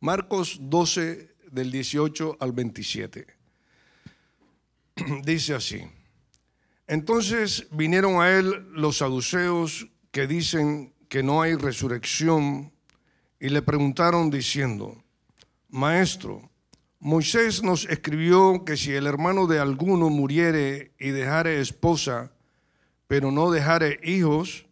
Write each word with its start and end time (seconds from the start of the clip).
Marcos 0.00 0.58
12 0.60 1.34
del 1.50 1.70
18 1.70 2.36
al 2.40 2.52
27. 2.52 3.26
Dice 5.24 5.54
así. 5.54 5.82
Entonces 6.86 7.66
vinieron 7.70 8.20
a 8.20 8.30
él 8.30 8.68
los 8.72 8.98
saduceos 8.98 9.88
que 10.10 10.26
dicen 10.26 10.94
que 11.08 11.22
no 11.22 11.42
hay 11.42 11.54
resurrección 11.54 12.72
y 13.40 13.48
le 13.48 13.62
preguntaron 13.62 14.30
diciendo, 14.30 15.02
Maestro, 15.68 16.48
Moisés 17.00 17.62
nos 17.62 17.84
escribió 17.86 18.64
que 18.64 18.76
si 18.76 18.92
el 18.92 19.06
hermano 19.06 19.46
de 19.46 19.58
alguno 19.58 20.08
muriere 20.10 20.92
y 20.98 21.10
dejare 21.10 21.60
esposa, 21.60 22.32
pero 23.06 23.30
no 23.30 23.50
dejare 23.50 23.98
hijos, 24.02 24.66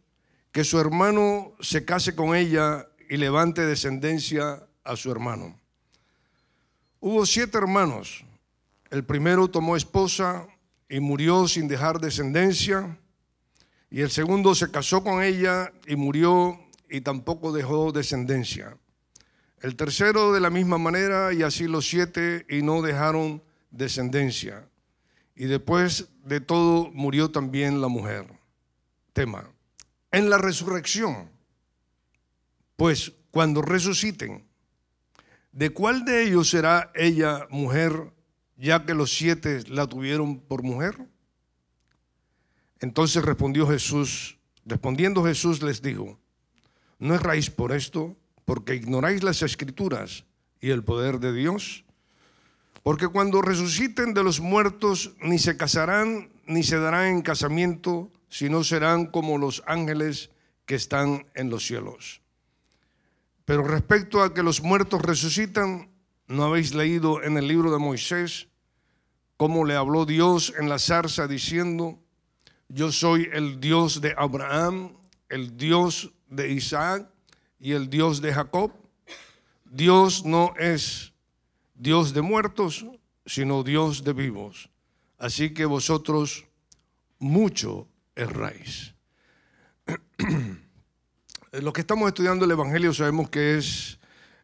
que 0.52 0.64
su 0.64 0.79
hermano 0.79 1.52
se 1.61 1.84
case 1.84 2.14
con 2.14 2.34
ella 2.34 2.88
y 3.11 3.16
levante 3.16 3.66
descendencia 3.66 4.63
a 4.85 4.96
su 4.96 5.11
hermano. 5.11 5.59
Hubo 7.01 7.27
siete 7.27 7.59
hermanos. 7.59 8.25
El 8.91 9.05
primero 9.05 9.48
tomó 9.48 9.77
esposa 9.77 10.47
y 10.88 11.01
murió 11.01 11.48
sin 11.48 11.66
dejar 11.66 11.98
descendencia, 11.98 12.98
y 13.91 14.01
el 14.01 14.11
segundo 14.11 14.55
se 14.55 14.70
casó 14.70 15.02
con 15.02 15.23
ella 15.23 15.73
y 15.87 15.97
murió 15.97 16.59
y 16.89 17.01
tampoco 17.01 17.52
dejó 17.52 17.92
descendencia. 17.92 18.77
El 19.61 19.77
tercero 19.77 20.33
de 20.33 20.41
la 20.41 20.51
misma 20.51 20.78
manera 20.78 21.33
y 21.33 21.42
así 21.42 21.66
los 21.66 21.89
siete 21.89 22.45
y 22.48 22.62
no 22.62 22.83
dejaron 22.83 23.42
descendencia. 23.70 24.69
Y 25.37 25.47
después 25.47 26.09
de 26.25 26.41
todo 26.41 26.91
murió 26.92 27.30
también 27.30 27.80
la 27.80 27.89
mujer. 27.89 28.27
Tema. 29.12 29.48
En 30.11 30.28
la 30.28 30.39
resurrección, 30.39 31.30
pues 32.77 33.12
cuando 33.30 33.62
resuciten, 33.62 34.45
¿de 35.54 35.70
cuál 35.70 36.04
de 36.04 36.24
ellos 36.24 36.50
será 36.50 36.92
ella 36.94 37.46
mujer, 37.48 38.12
ya 38.56 38.84
que 38.84 38.92
los 38.92 39.10
siete 39.12 39.62
la 39.69 39.86
tuvieron 39.86 40.38
por 40.38 40.62
mujer? 40.62 41.08
Entonces 42.80 43.24
respondió 43.24 43.66
Jesús, 43.66 44.38
respondiendo 44.66 45.24
Jesús 45.24 45.62
les 45.62 45.80
dijo, 45.80 46.19
¿no 46.98 47.14
erráis 47.14 47.48
por 47.48 47.72
esto? 47.72 48.16
porque 48.44 48.74
ignoráis 48.74 49.22
las 49.22 49.42
escrituras 49.42 50.24
y 50.61 50.70
el 50.70 50.84
poder 50.84 51.19
de 51.19 51.33
Dios. 51.33 51.84
Porque 52.83 53.08
cuando 53.08 53.41
resuciten 53.41 54.12
de 54.14 54.22
los 54.22 54.41
muertos, 54.41 55.14
ni 55.20 55.39
se 55.39 55.56
casarán 55.56 56.30
ni 56.46 56.62
se 56.62 56.78
darán 56.78 57.06
en 57.06 57.22
casamiento, 57.22 58.11
sino 58.28 58.64
serán 58.64 59.06
como 59.06 59.39
los 59.39 59.62
ángeles 59.66 60.30
que 60.66 60.74
están 60.74 61.27
en 61.34 61.48
los 61.48 61.66
cielos. 61.66 62.20
Pero 63.45 63.62
respecto 63.62 64.23
a 64.23 64.33
que 64.33 64.42
los 64.42 64.62
muertos 64.62 65.03
resucitan, 65.03 65.91
¿no 66.27 66.45
habéis 66.45 66.75
leído 66.75 67.23
en 67.23 67.37
el 67.37 67.47
libro 67.47 67.70
de 67.70 67.78
Moisés 67.78 68.48
cómo 69.36 69.64
le 69.64 69.75
habló 69.75 70.06
Dios 70.06 70.55
en 70.59 70.69
la 70.69 70.78
zarza 70.78 71.27
diciendo, 71.27 71.98
yo 72.69 72.92
soy 72.92 73.28
el 73.33 73.61
Dios 73.61 74.01
de 74.01 74.14
Abraham, 74.17 74.97
el 75.28 75.56
Dios 75.56 76.12
de 76.28 76.53
Isaac 76.53 77.09
y 77.59 77.73
el 77.73 77.91
Dios 77.91 78.23
de 78.23 78.33
Jacob. 78.33 78.73
Dios 79.64 80.25
no 80.25 80.55
es 80.58 81.12
Dios 81.75 82.14
de 82.14 82.23
muertos, 82.23 82.86
sino 83.27 83.62
Dios 83.62 84.05
de 84.05 84.12
vivos. 84.12 84.70
Así 85.19 85.53
que 85.53 85.64
vosotros 85.64 86.47
mucho 87.19 87.89
erráis. 88.14 88.95
Los 91.62 91.72
que 91.72 91.83
estamos 91.83 92.08
estudiando 92.08 92.44
el 92.44 92.50
Evangelio 92.50 92.92
sabemos 92.92 93.30
que 93.30 93.58
es 93.58 93.98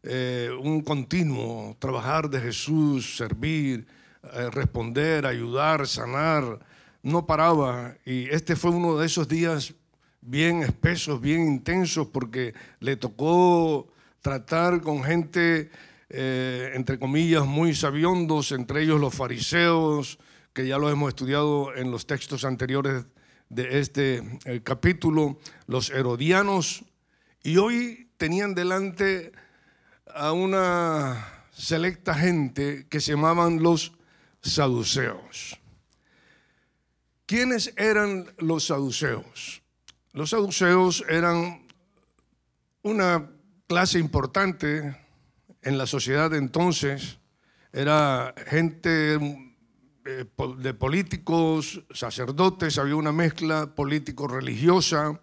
eh, 0.05 0.51
un 0.63 0.81
continuo 0.83 1.77
trabajar 1.81 2.31
de 2.31 2.41
Jesús, 2.41 3.17
servir, 3.17 3.87
eh, 4.33 4.49
responder, 4.51 5.27
ayudar, 5.27 5.89
sanar. 5.89 6.61
No 7.03 7.27
paraba 7.27 7.97
y 8.05 8.29
este 8.29 8.55
fue 8.55 8.71
uno 8.71 8.97
de 8.97 9.07
esos 9.07 9.27
días 9.27 9.75
bien 10.21 10.63
espesos, 10.63 11.21
bien 11.21 11.47
intensos, 11.49 12.07
porque 12.07 12.55
le 12.79 12.97
tocó 12.97 13.89
tratar 14.21 14.81
con 14.81 15.03
gente, 15.03 15.71
eh, 16.11 16.71
entre 16.75 16.99
comillas, 16.99 17.45
muy 17.45 17.75
sabiondos, 17.75 18.53
entre 18.53 18.83
ellos 18.83 19.01
los 19.01 19.15
fariseos, 19.15 20.19
que 20.53 20.67
ya 20.69 20.79
lo 20.79 20.91
hemos 20.91 21.09
estudiado 21.09 21.75
en 21.75 21.91
los 21.91 22.07
textos 22.07 22.45
anteriores 22.45 23.05
de 23.49 23.81
este 23.81 24.23
eh, 24.45 24.61
capítulo, 24.63 25.39
los 25.67 25.91
herodianos, 25.91 26.85
y 27.43 27.57
hoy 27.57 28.11
tenían 28.17 28.55
delante 28.55 29.33
a 30.15 30.33
una 30.33 31.45
selecta 31.53 32.15
gente 32.15 32.87
que 32.89 33.01
se 33.01 33.13
llamaban 33.13 33.63
los 33.63 33.93
saduceos. 34.43 35.59
¿Quiénes 37.27 37.73
eran 37.77 38.27
los 38.39 38.67
saduceos? 38.67 39.63
Los 40.13 40.31
saduceos 40.31 41.05
eran 41.09 41.67
una 42.83 43.31
clase 43.69 43.99
importante 43.99 44.97
en 45.63 45.79
la 45.79 45.87
sociedad 45.87 46.31
de 46.31 46.39
entonces. 46.39 47.19
Era 47.73 48.35
gente 48.49 49.15
eh, 50.05 50.25
de 50.59 50.75
políticos, 50.75 51.83
sacerdotes, 51.93 52.79
había 52.79 52.97
una 52.97 53.13
mezcla 53.13 53.75
político-religiosa, 53.75 55.21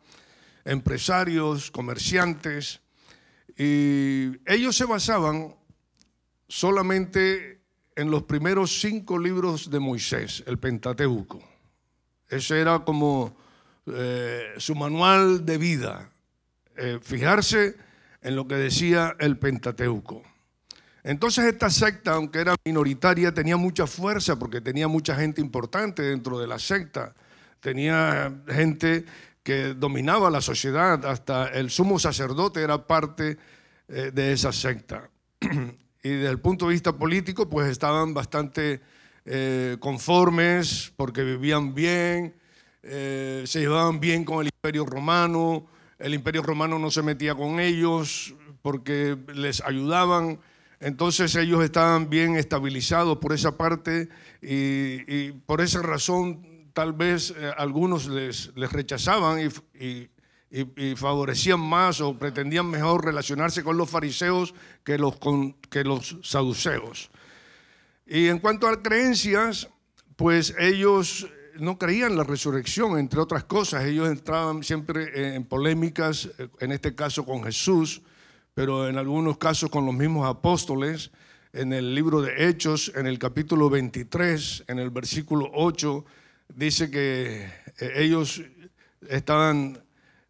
empresarios, 0.67 1.72
comerciantes, 1.72 2.81
y 3.57 4.38
ellos 4.45 4.75
se 4.75 4.85
basaban 4.85 5.55
solamente 6.47 7.61
en 7.95 8.11
los 8.11 8.23
primeros 8.23 8.79
cinco 8.79 9.17
libros 9.17 9.72
de 9.72 9.79
Moisés, 9.79 10.44
el 10.45 10.59
Pentateuco. 10.59 11.41
Ese 12.29 12.59
era 12.59 12.79
como 12.79 13.35
eh, 13.88 14.53
su 14.57 14.75
manual 14.75 15.45
de 15.45 15.57
vida, 15.57 16.11
eh, 16.75 17.00
fijarse 17.01 17.75
en 18.22 18.35
lo 18.35 18.47
que 18.47 18.56
decía 18.56 19.16
el 19.19 19.38
Pentateuco. 19.38 20.22
Entonces 21.03 21.45
esta 21.45 21.69
secta, 21.69 22.16
aunque 22.16 22.39
era 22.39 22.56
minoritaria, 22.66 23.33
tenía 23.33 23.56
mucha 23.56 23.88
fuerza 23.88 24.38
porque 24.38 24.59
tenía 24.59 24.89
mucha 24.89 25.16
gente 25.16 25.39
importante 25.39 26.01
dentro 26.03 26.38
de 26.38 26.47
la 26.47 26.59
secta. 26.59 27.16
Tenía 27.61 28.31
gente 28.47 29.06
que 29.47 29.74
dominaba 29.74 30.30
la 30.30 30.41
sociedad, 30.41 31.06
hasta 31.06 31.47
el 31.47 31.69
sumo 31.69 32.00
sacerdote 32.00 32.62
era 32.62 32.85
parte 32.85 33.38
eh, 33.88 34.12
de 34.13 34.34
esa 34.34 34.52
secta. 34.52 35.09
y 36.03 36.09
desde 36.09 36.30
el 36.30 36.40
punto 36.41 36.66
de 36.66 36.74
vista 36.74 36.91
político, 36.91 37.47
pues 37.47 37.69
estaban 37.69 38.13
bastante 38.13 38.81
conformes 39.80 40.94
porque 40.96 41.22
vivían 41.22 41.74
bien, 41.74 42.34
eh, 42.90 43.44
se 43.46 43.59
llevaban 43.59 44.00
bien 44.00 44.24
con 44.24 44.40
el 44.40 44.47
imperio 44.47 44.86
romano, 44.86 45.68
el 46.00 46.13
imperio 46.13 46.41
romano 46.41 46.80
no 46.80 46.90
se 46.90 47.02
metía 47.02 47.36
con 47.36 47.59
ellos 47.59 48.34
porque 48.62 49.18
les 49.34 49.62
ayudaban, 49.62 50.40
entonces 50.80 51.36
ellos 51.36 51.66
estaban 51.66 52.09
bien 52.09 52.38
estabilizados 52.38 53.18
por 53.18 53.34
esa 53.34 53.57
parte 53.57 54.07
y, 54.41 55.31
por 55.46 55.59
esa 55.59 55.81
razón 55.81 56.56
tal 56.77 56.93
vez 56.93 57.33
eh, 57.35 57.51
algunos 57.57 58.05
les, 58.05 58.53
rechazaban 58.53 59.39
y, 59.73 60.09
favorecían 60.95 61.59
más 61.59 62.01
o 62.01 62.15
pretendían 62.15 62.69
mejor 62.69 63.03
relacionarse 63.03 63.63
con 63.63 63.77
los 63.77 63.89
fariseos 63.89 64.53
que 64.83 64.99
los, 64.99 65.17
que 65.71 65.83
los 65.83 66.17
saduceos. 66.21 67.09
Y 68.05 68.27
en 68.27 68.38
cuanto 68.38 68.67
a 68.67 68.79
creencias, 68.83 69.67
pues 70.15 70.53
ellos 70.59 71.27
no 71.59 71.79
creían 71.79 72.15
la 72.15 72.23
resurrección, 72.23 72.99
entre 72.99 73.21
otras 73.21 73.44
cosas. 73.45 73.83
Ellos 73.83 74.07
entraban 74.07 74.61
siempre 74.61 75.35
en 75.35 75.45
polémicas, 75.45 76.29
en 76.59 76.71
este 76.71 76.94
caso 76.94 77.25
con 77.25 77.44
Jesús, 77.44 78.03
pero 78.53 78.88
en 78.88 78.99
algunos 78.99 79.39
casos 79.39 79.71
con 79.71 79.83
los 79.83 79.95
mismos 79.95 80.27
apóstoles. 80.29 81.09
En 81.53 81.73
el 81.73 81.95
libro 81.95 82.21
de 82.21 82.47
Hechos, 82.47 82.91
en 82.95 83.07
el 83.07 83.18
capítulo 83.18 83.68
23, 83.68 84.65
en 84.68 84.77
el 84.77 84.91
versículo 84.91 85.50
8, 85.56 86.06
dice 86.53 86.89
que 86.89 87.45
eh, 87.79 87.91
ellos 87.95 88.41
estaban 89.09 89.83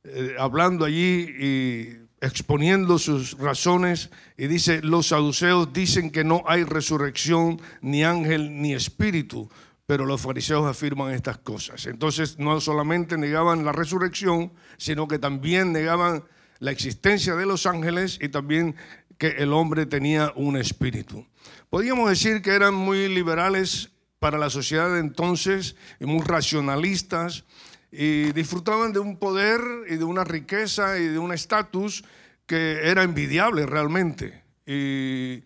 eh, 0.03 0.35
hablando 0.39 0.85
allí 0.85 1.27
y 1.39 2.07
exponiendo 2.21 2.97
sus 2.97 3.37
razones 3.37 4.09
y 4.37 4.47
dice, 4.47 4.81
los 4.81 5.07
saduceos 5.07 5.71
dicen 5.71 6.11
que 6.11 6.23
no 6.23 6.43
hay 6.47 6.63
resurrección, 6.63 7.61
ni 7.81 8.03
ángel, 8.03 8.61
ni 8.61 8.73
espíritu, 8.73 9.49
pero 9.85 10.05
los 10.05 10.21
fariseos 10.21 10.65
afirman 10.65 11.13
estas 11.13 11.37
cosas. 11.37 11.85
Entonces 11.85 12.39
no 12.39 12.59
solamente 12.59 13.17
negaban 13.17 13.63
la 13.63 13.71
resurrección, 13.71 14.51
sino 14.77 15.07
que 15.07 15.19
también 15.19 15.71
negaban 15.71 16.23
la 16.59 16.71
existencia 16.71 17.35
de 17.35 17.45
los 17.45 17.65
ángeles 17.65 18.19
y 18.21 18.29
también 18.29 18.75
que 19.17 19.27
el 19.27 19.53
hombre 19.53 19.85
tenía 19.85 20.33
un 20.35 20.57
espíritu. 20.57 21.25
Podríamos 21.69 22.09
decir 22.09 22.41
que 22.41 22.51
eran 22.51 22.73
muy 22.73 23.07
liberales 23.07 23.91
para 24.19 24.37
la 24.37 24.49
sociedad 24.49 24.91
de 24.93 24.99
entonces 24.99 25.75
muy 25.99 26.21
racionalistas 26.21 27.45
y 27.91 28.31
disfrutaban 28.33 28.93
de 28.93 28.99
un 28.99 29.17
poder 29.17 29.61
y 29.89 29.95
de 29.95 30.03
una 30.03 30.23
riqueza 30.23 30.97
y 30.99 31.07
de 31.07 31.19
un 31.19 31.33
estatus 31.33 32.03
que 32.45 32.89
era 32.89 33.03
envidiable 33.03 33.65
realmente. 33.65 34.43
y 34.65 35.43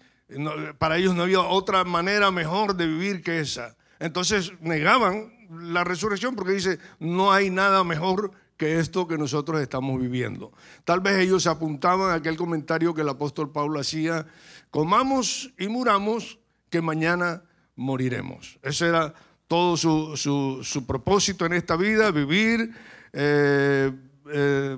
para 0.77 0.97
ellos 0.97 1.13
no 1.13 1.23
había 1.23 1.41
otra 1.41 1.83
manera 1.83 2.31
mejor 2.31 2.75
de 2.75 2.87
vivir 2.87 3.21
que 3.21 3.41
esa. 3.41 3.75
Entonces 3.99 4.53
negaban 4.61 5.31
la 5.49 5.83
resurrección 5.83 6.35
porque 6.35 6.53
dice, 6.53 6.79
no 6.99 7.31
hay 7.31 7.49
nada 7.49 7.83
mejor 7.83 8.31
que 8.57 8.79
esto 8.79 9.07
que 9.07 9.17
nosotros 9.17 9.59
estamos 9.61 9.99
viviendo. 9.99 10.53
Tal 10.85 11.01
vez 11.01 11.17
ellos 11.19 11.47
apuntaban 11.47 12.11
a 12.11 12.15
aquel 12.15 12.37
comentario 12.37 12.93
que 12.93 13.01
el 13.01 13.09
apóstol 13.09 13.51
Pablo 13.51 13.79
hacía, 13.79 14.25
comamos 14.69 15.53
y 15.57 15.67
muramos, 15.67 16.39
que 16.69 16.81
mañana 16.81 17.43
moriremos. 17.81 18.59
Ese 18.61 18.87
era 18.87 19.13
todo 19.47 19.75
su, 19.75 20.85
propósito 20.87 21.45
en 21.45 21.51
esta 21.51 21.75
vida, 21.75 22.09
vivir 22.11 22.71
eh, 23.11 23.91
eh, 24.31 24.77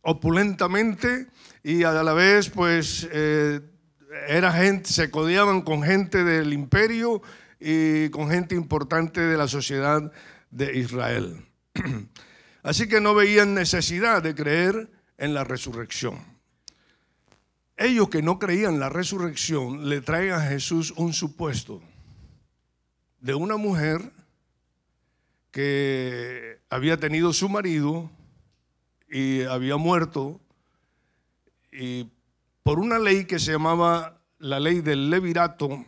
opulentamente 0.00 1.26
y 1.62 1.82
a 1.82 1.92
la 1.92 2.14
vez 2.14 2.48
pues 2.48 3.06
eh, 3.12 3.60
era 4.26 4.50
gente, 4.50 4.88
se 4.90 5.10
codeaban 5.10 5.60
con 5.60 5.82
gente 5.82 6.24
del 6.24 6.54
imperio 6.54 7.20
y 7.60 8.08
con 8.08 8.30
gente 8.30 8.54
importante 8.54 9.20
de 9.20 9.36
la 9.36 9.46
sociedad 9.46 10.10
de 10.50 10.78
Israel. 10.78 11.44
Así 12.62 12.88
que 12.88 13.02
no 13.02 13.14
veían 13.14 13.52
necesidad 13.52 14.22
de 14.22 14.34
creer 14.34 14.90
en 15.18 15.34
la 15.34 15.44
resurrección. 15.44 16.18
Ellos 17.76 18.08
que 18.08 18.22
no 18.22 18.38
creían 18.38 18.80
la 18.80 18.88
resurrección 18.88 19.88
le 19.90 20.00
traen 20.00 20.32
a 20.32 20.40
Jesús 20.40 20.94
un 20.96 21.12
supuesto 21.12 21.82
de 23.24 23.32
una 23.32 23.56
mujer 23.56 24.12
que 25.50 26.58
había 26.68 27.00
tenido 27.00 27.32
su 27.32 27.48
marido 27.48 28.10
y 29.10 29.40
había 29.44 29.78
muerto 29.78 30.42
y 31.72 32.10
por 32.62 32.78
una 32.78 32.98
ley 32.98 33.24
que 33.24 33.38
se 33.38 33.52
llamaba 33.52 34.20
la 34.38 34.60
ley 34.60 34.82
del 34.82 35.08
levirato, 35.08 35.86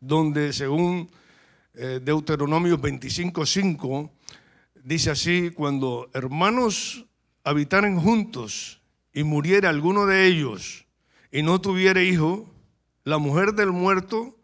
donde 0.00 0.52
según 0.52 1.08
eh, 1.72 1.98
Deuteronomio 2.04 2.78
25.5 2.78 4.10
dice 4.84 5.10
así, 5.10 5.52
cuando 5.54 6.10
hermanos 6.12 7.06
habitaren 7.42 7.98
juntos 7.98 8.82
y 9.14 9.22
muriera 9.22 9.70
alguno 9.70 10.04
de 10.04 10.26
ellos 10.26 10.84
y 11.32 11.42
no 11.42 11.58
tuviera 11.58 12.02
hijo, 12.02 12.46
la 13.02 13.16
mujer 13.16 13.54
del 13.54 13.72
muerto 13.72 14.35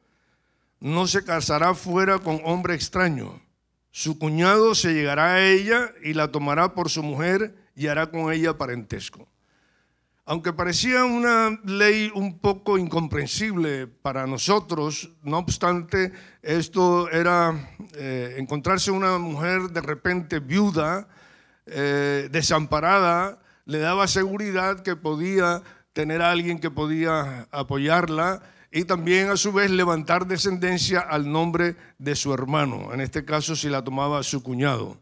no 0.82 1.06
se 1.06 1.22
casará 1.24 1.74
fuera 1.74 2.18
con 2.18 2.40
hombre 2.44 2.74
extraño. 2.74 3.40
Su 3.92 4.18
cuñado 4.18 4.74
se 4.74 4.92
llegará 4.92 5.34
a 5.34 5.46
ella 5.46 5.92
y 6.02 6.12
la 6.12 6.32
tomará 6.32 6.74
por 6.74 6.90
su 6.90 7.04
mujer 7.04 7.54
y 7.76 7.86
hará 7.86 8.10
con 8.10 8.32
ella 8.32 8.58
parentesco. 8.58 9.28
Aunque 10.24 10.52
parecía 10.52 11.04
una 11.04 11.60
ley 11.64 12.10
un 12.14 12.40
poco 12.40 12.78
incomprensible 12.78 13.86
para 13.86 14.26
nosotros, 14.26 15.10
no 15.22 15.38
obstante, 15.38 16.12
esto 16.42 17.08
era 17.10 17.76
eh, 17.94 18.34
encontrarse 18.38 18.90
una 18.90 19.18
mujer 19.18 19.70
de 19.70 19.82
repente 19.82 20.40
viuda, 20.40 21.06
eh, 21.66 22.28
desamparada, 22.32 23.40
le 23.66 23.78
daba 23.78 24.08
seguridad 24.08 24.80
que 24.80 24.96
podía 24.96 25.62
tener 25.92 26.22
a 26.22 26.32
alguien 26.32 26.58
que 26.58 26.70
podía 26.70 27.46
apoyarla 27.52 28.42
y 28.74 28.86
también 28.86 29.28
a 29.28 29.36
su 29.36 29.52
vez 29.52 29.70
levantar 29.70 30.26
descendencia 30.26 31.00
al 31.00 31.30
nombre 31.30 31.76
de 31.98 32.16
su 32.16 32.32
hermano, 32.32 32.94
en 32.94 33.02
este 33.02 33.22
caso 33.22 33.54
si 33.54 33.68
la 33.68 33.84
tomaba 33.84 34.22
su 34.22 34.42
cuñado. 34.42 34.98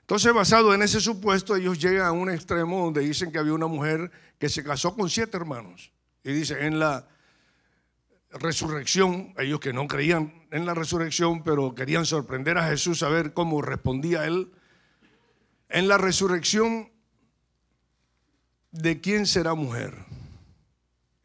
Entonces, 0.00 0.32
basado 0.32 0.72
en 0.72 0.82
ese 0.82 1.00
supuesto, 1.00 1.54
ellos 1.54 1.78
llegan 1.78 2.06
a 2.06 2.12
un 2.12 2.30
extremo 2.30 2.82
donde 2.82 3.02
dicen 3.02 3.30
que 3.30 3.38
había 3.38 3.52
una 3.52 3.66
mujer 3.66 4.10
que 4.38 4.48
se 4.48 4.64
casó 4.64 4.96
con 4.96 5.10
siete 5.10 5.36
hermanos. 5.36 5.92
Y 6.24 6.32
dice, 6.32 6.66
en 6.66 6.78
la 6.80 7.06
resurrección, 8.30 9.34
ellos 9.36 9.60
que 9.60 9.74
no 9.74 9.86
creían 9.86 10.46
en 10.50 10.64
la 10.64 10.72
resurrección, 10.72 11.44
pero 11.44 11.74
querían 11.74 12.06
sorprender 12.06 12.56
a 12.56 12.68
Jesús 12.68 13.02
a 13.02 13.10
ver 13.10 13.34
cómo 13.34 13.60
respondía 13.60 14.26
él. 14.26 14.50
En 15.68 15.88
la 15.88 15.98
resurrección, 15.98 16.90
¿de 18.72 19.00
quién 19.00 19.26
será 19.26 19.54
mujer? 19.54 19.94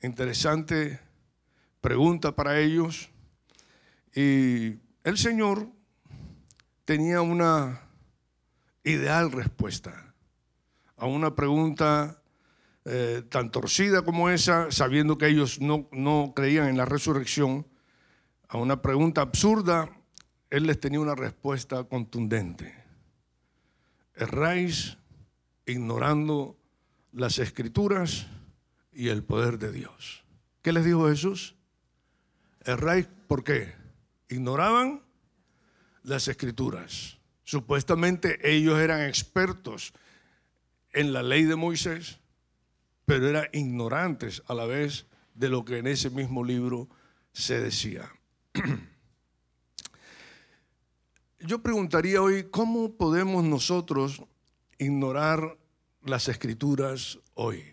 Interesante 0.01 1.04
pregunta 1.85 2.35
para 2.35 2.59
ellos. 2.59 3.11
Y 4.15 4.79
el 5.03 5.17
Señor 5.19 5.69
tenía 6.83 7.21
una 7.21 7.79
ideal 8.83 9.31
respuesta 9.31 10.15
a 10.97 11.05
una 11.05 11.35
pregunta 11.35 12.23
eh, 12.85 13.21
tan 13.29 13.51
torcida 13.51 14.01
como 14.01 14.31
esa, 14.31 14.71
sabiendo 14.71 15.19
que 15.19 15.27
ellos 15.27 15.61
no, 15.61 15.87
no 15.91 16.33
creían 16.35 16.69
en 16.69 16.77
la 16.77 16.85
resurrección, 16.85 17.67
a 18.47 18.57
una 18.57 18.81
pregunta 18.81 19.21
absurda, 19.21 19.95
él 20.49 20.65
les 20.65 20.79
tenía 20.79 20.99
una 20.99 21.13
respuesta 21.13 21.83
contundente. 21.83 22.83
Erráis 24.15 24.97
ignorando 25.67 26.57
las 27.11 27.37
escrituras 27.37 28.25
y 28.91 29.09
el 29.09 29.23
poder 29.23 29.59
de 29.59 29.71
Dios. 29.71 30.23
¿Qué 30.63 30.73
les 30.73 30.83
dijo 30.83 31.07
Jesús? 31.09 31.54
Erráis, 32.65 33.07
¿por 33.27 33.43
qué? 33.43 33.73
Ignoraban 34.27 35.03
las 36.01 36.27
escrituras. 36.27 37.19
Supuestamente 37.43 38.39
ellos 38.51 38.79
eran 38.79 39.01
expertos 39.01 39.93
en 40.91 41.13
la 41.13 41.21
ley 41.21 41.43
de 41.43 41.55
Moisés, 41.55 42.17
pero 43.05 43.27
eran 43.27 43.49
ignorantes 43.53 44.41
a 44.47 44.55
la 44.55 44.65
vez 44.65 45.05
de 45.35 45.49
lo 45.49 45.63
que 45.63 45.77
en 45.77 45.85
ese 45.85 46.09
mismo 46.09 46.43
libro 46.43 46.89
se 47.33 47.59
decía. 47.59 48.09
Yo 51.39 51.61
preguntaría 51.61 52.19
hoy, 52.19 52.45
¿cómo 52.49 52.93
podemos 52.93 53.43
nosotros 53.43 54.23
ignorar 54.79 55.55
las 56.03 56.27
escrituras 56.29 57.19
hoy? 57.35 57.63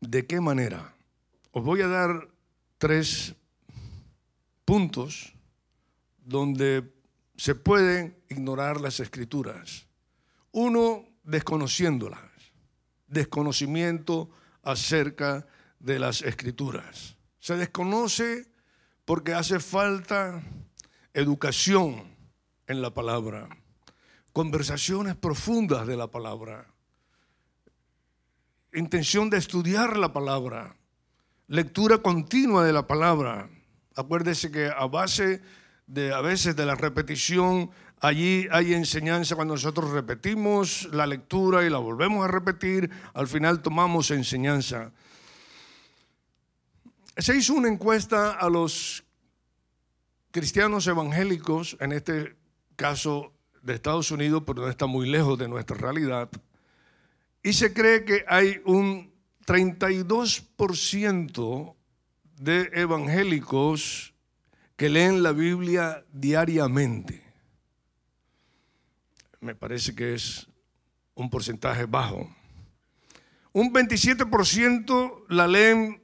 ¿De 0.00 0.26
qué 0.26 0.40
manera? 0.40 0.93
Os 1.54 1.62
voy 1.62 1.82
a 1.82 1.86
dar 1.86 2.26
tres 2.78 3.36
puntos 4.64 5.38
donde 6.18 6.92
se 7.36 7.54
pueden 7.54 8.18
ignorar 8.28 8.80
las 8.80 8.98
escrituras. 8.98 9.86
Uno, 10.50 11.06
desconociéndolas, 11.22 12.28
desconocimiento 13.06 14.30
acerca 14.64 15.46
de 15.78 16.00
las 16.00 16.22
escrituras. 16.22 17.18
Se 17.38 17.56
desconoce 17.56 18.50
porque 19.04 19.32
hace 19.32 19.60
falta 19.60 20.42
educación 21.12 22.16
en 22.66 22.82
la 22.82 22.92
palabra, 22.92 23.48
conversaciones 24.32 25.14
profundas 25.14 25.86
de 25.86 25.96
la 25.96 26.08
palabra, 26.08 26.66
intención 28.72 29.30
de 29.30 29.36
estudiar 29.36 29.96
la 29.96 30.12
palabra, 30.12 30.74
lectura 31.48 31.98
continua 31.98 32.64
de 32.64 32.72
la 32.72 32.86
palabra. 32.86 33.48
Acuérdese 33.96 34.50
que 34.50 34.66
a 34.66 34.86
base 34.86 35.42
de 35.86 36.12
a 36.12 36.20
veces 36.20 36.56
de 36.56 36.66
la 36.66 36.74
repetición, 36.74 37.70
allí 38.00 38.48
hay 38.50 38.74
enseñanza 38.74 39.36
cuando 39.36 39.54
nosotros 39.54 39.90
repetimos 39.90 40.88
la 40.92 41.06
lectura 41.06 41.64
y 41.64 41.70
la 41.70 41.78
volvemos 41.78 42.24
a 42.24 42.28
repetir, 42.28 42.90
al 43.12 43.28
final 43.28 43.60
tomamos 43.60 44.10
enseñanza. 44.10 44.92
Se 47.16 47.36
hizo 47.36 47.54
una 47.54 47.68
encuesta 47.68 48.32
a 48.32 48.48
los 48.48 49.04
cristianos 50.30 50.86
evangélicos, 50.86 51.76
en 51.78 51.92
este 51.92 52.36
caso 52.74 53.32
de 53.62 53.74
Estados 53.74 54.10
Unidos, 54.10 54.42
pero 54.44 54.62
no 54.62 54.68
está 54.68 54.86
muy 54.86 55.08
lejos 55.08 55.38
de 55.38 55.48
nuestra 55.48 55.76
realidad, 55.76 56.28
y 57.42 57.52
se 57.52 57.72
cree 57.72 58.04
que 58.04 58.24
hay 58.26 58.60
un 58.64 59.13
32% 59.46 61.76
de 62.36 62.70
evangélicos 62.74 64.14
que 64.76 64.88
leen 64.88 65.22
la 65.22 65.32
Biblia 65.32 66.04
diariamente. 66.12 67.22
Me 69.40 69.54
parece 69.54 69.94
que 69.94 70.14
es 70.14 70.48
un 71.14 71.30
porcentaje 71.30 71.86
bajo. 71.86 72.28
Un 73.52 73.72
27% 73.72 75.24
la 75.28 75.46
leen 75.46 76.02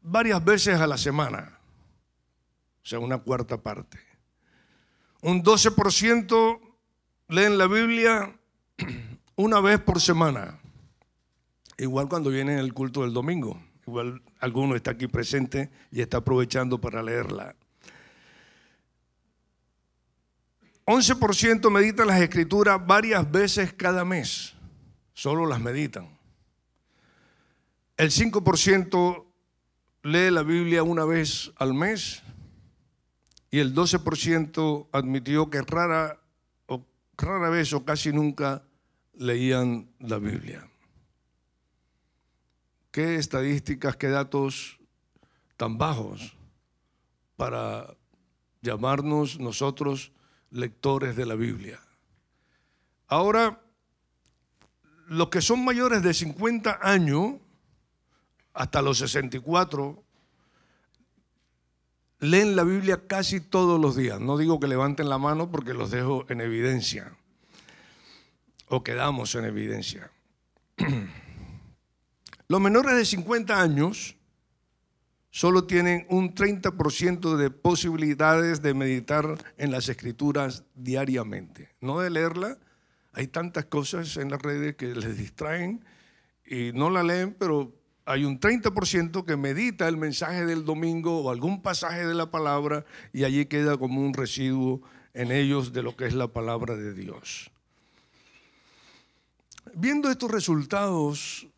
varias 0.00 0.44
veces 0.44 0.80
a 0.80 0.86
la 0.86 0.96
semana, 0.96 1.58
o 2.82 2.86
sea, 2.86 3.00
una 3.00 3.18
cuarta 3.18 3.60
parte. 3.60 3.98
Un 5.22 5.42
12% 5.42 6.60
leen 7.28 7.58
la 7.58 7.66
Biblia 7.66 8.38
una 9.36 9.60
vez 9.60 9.80
por 9.80 10.00
semana, 10.00 10.60
igual 11.78 12.08
cuando 12.08 12.30
viene 12.30 12.58
el 12.58 12.72
culto 12.72 13.02
del 13.02 13.12
domingo. 13.12 13.60
Igual 13.86 14.22
alguno 14.40 14.74
está 14.74 14.92
aquí 14.92 15.06
presente 15.06 15.70
y 15.92 16.00
está 16.00 16.18
aprovechando 16.18 16.80
para 16.80 17.02
leerla. 17.02 17.54
11% 20.86 21.70
meditan 21.70 22.06
las 22.06 22.20
escrituras 22.20 22.84
varias 22.84 23.30
veces 23.30 23.72
cada 23.72 24.04
mes. 24.04 24.54
Solo 25.14 25.46
las 25.46 25.60
meditan. 25.60 26.16
El 27.96 28.10
5% 28.10 29.24
lee 30.02 30.30
la 30.30 30.42
Biblia 30.42 30.82
una 30.82 31.04
vez 31.04 31.52
al 31.56 31.74
mes 31.74 32.22
y 33.50 33.58
el 33.58 33.74
12% 33.74 34.88
admitió 34.92 35.48
que 35.50 35.62
rara, 35.62 36.20
o 36.66 36.84
rara 37.16 37.48
vez 37.48 37.72
o 37.72 37.84
casi 37.84 38.12
nunca 38.12 38.62
leían 39.14 39.88
la 39.98 40.18
Biblia. 40.18 40.68
¿Qué 42.96 43.16
estadísticas, 43.16 43.94
qué 43.96 44.08
datos 44.08 44.78
tan 45.58 45.76
bajos 45.76 46.34
para 47.36 47.94
llamarnos 48.62 49.38
nosotros 49.38 50.12
lectores 50.50 51.14
de 51.14 51.26
la 51.26 51.34
Biblia? 51.34 51.78
Ahora, 53.06 53.60
los 55.08 55.28
que 55.28 55.42
son 55.42 55.62
mayores 55.62 56.02
de 56.02 56.14
50 56.14 56.78
años, 56.80 57.34
hasta 58.54 58.80
los 58.80 58.96
64, 58.96 60.02
leen 62.20 62.56
la 62.56 62.64
Biblia 62.64 63.06
casi 63.06 63.42
todos 63.42 63.78
los 63.78 63.94
días. 63.94 64.20
No 64.20 64.38
digo 64.38 64.58
que 64.58 64.68
levanten 64.68 65.10
la 65.10 65.18
mano 65.18 65.50
porque 65.50 65.74
los 65.74 65.90
dejo 65.90 66.24
en 66.30 66.40
evidencia 66.40 67.14
o 68.68 68.82
quedamos 68.82 69.34
en 69.34 69.44
evidencia. 69.44 70.10
Los 72.48 72.60
menores 72.60 72.94
de 72.96 73.04
50 73.04 73.60
años 73.60 74.16
solo 75.30 75.64
tienen 75.64 76.06
un 76.08 76.34
30% 76.34 77.36
de 77.36 77.50
posibilidades 77.50 78.62
de 78.62 78.72
meditar 78.72 79.36
en 79.58 79.70
las 79.72 79.88
escrituras 79.88 80.64
diariamente, 80.74 81.70
no 81.80 81.98
de 82.00 82.10
leerla. 82.10 82.58
Hay 83.12 83.26
tantas 83.26 83.64
cosas 83.66 84.16
en 84.16 84.30
las 84.30 84.40
redes 84.40 84.76
que 84.76 84.94
les 84.94 85.18
distraen 85.18 85.84
y 86.46 86.70
no 86.72 86.88
la 86.88 87.02
leen, 87.02 87.34
pero 87.38 87.74
hay 88.04 88.24
un 88.24 88.38
30% 88.38 89.24
que 89.24 89.36
medita 89.36 89.88
el 89.88 89.96
mensaje 89.96 90.46
del 90.46 90.64
domingo 90.64 91.22
o 91.22 91.30
algún 91.30 91.60
pasaje 91.60 92.06
de 92.06 92.14
la 92.14 92.30
palabra 92.30 92.84
y 93.12 93.24
allí 93.24 93.46
queda 93.46 93.76
como 93.76 94.00
un 94.00 94.14
residuo 94.14 94.80
en 95.12 95.32
ellos 95.32 95.72
de 95.72 95.82
lo 95.82 95.96
que 95.96 96.06
es 96.06 96.14
la 96.14 96.28
palabra 96.28 96.76
de 96.76 96.94
Dios. 96.94 97.50
Viendo 99.74 100.08
estos 100.10 100.30
resultados, 100.30 101.48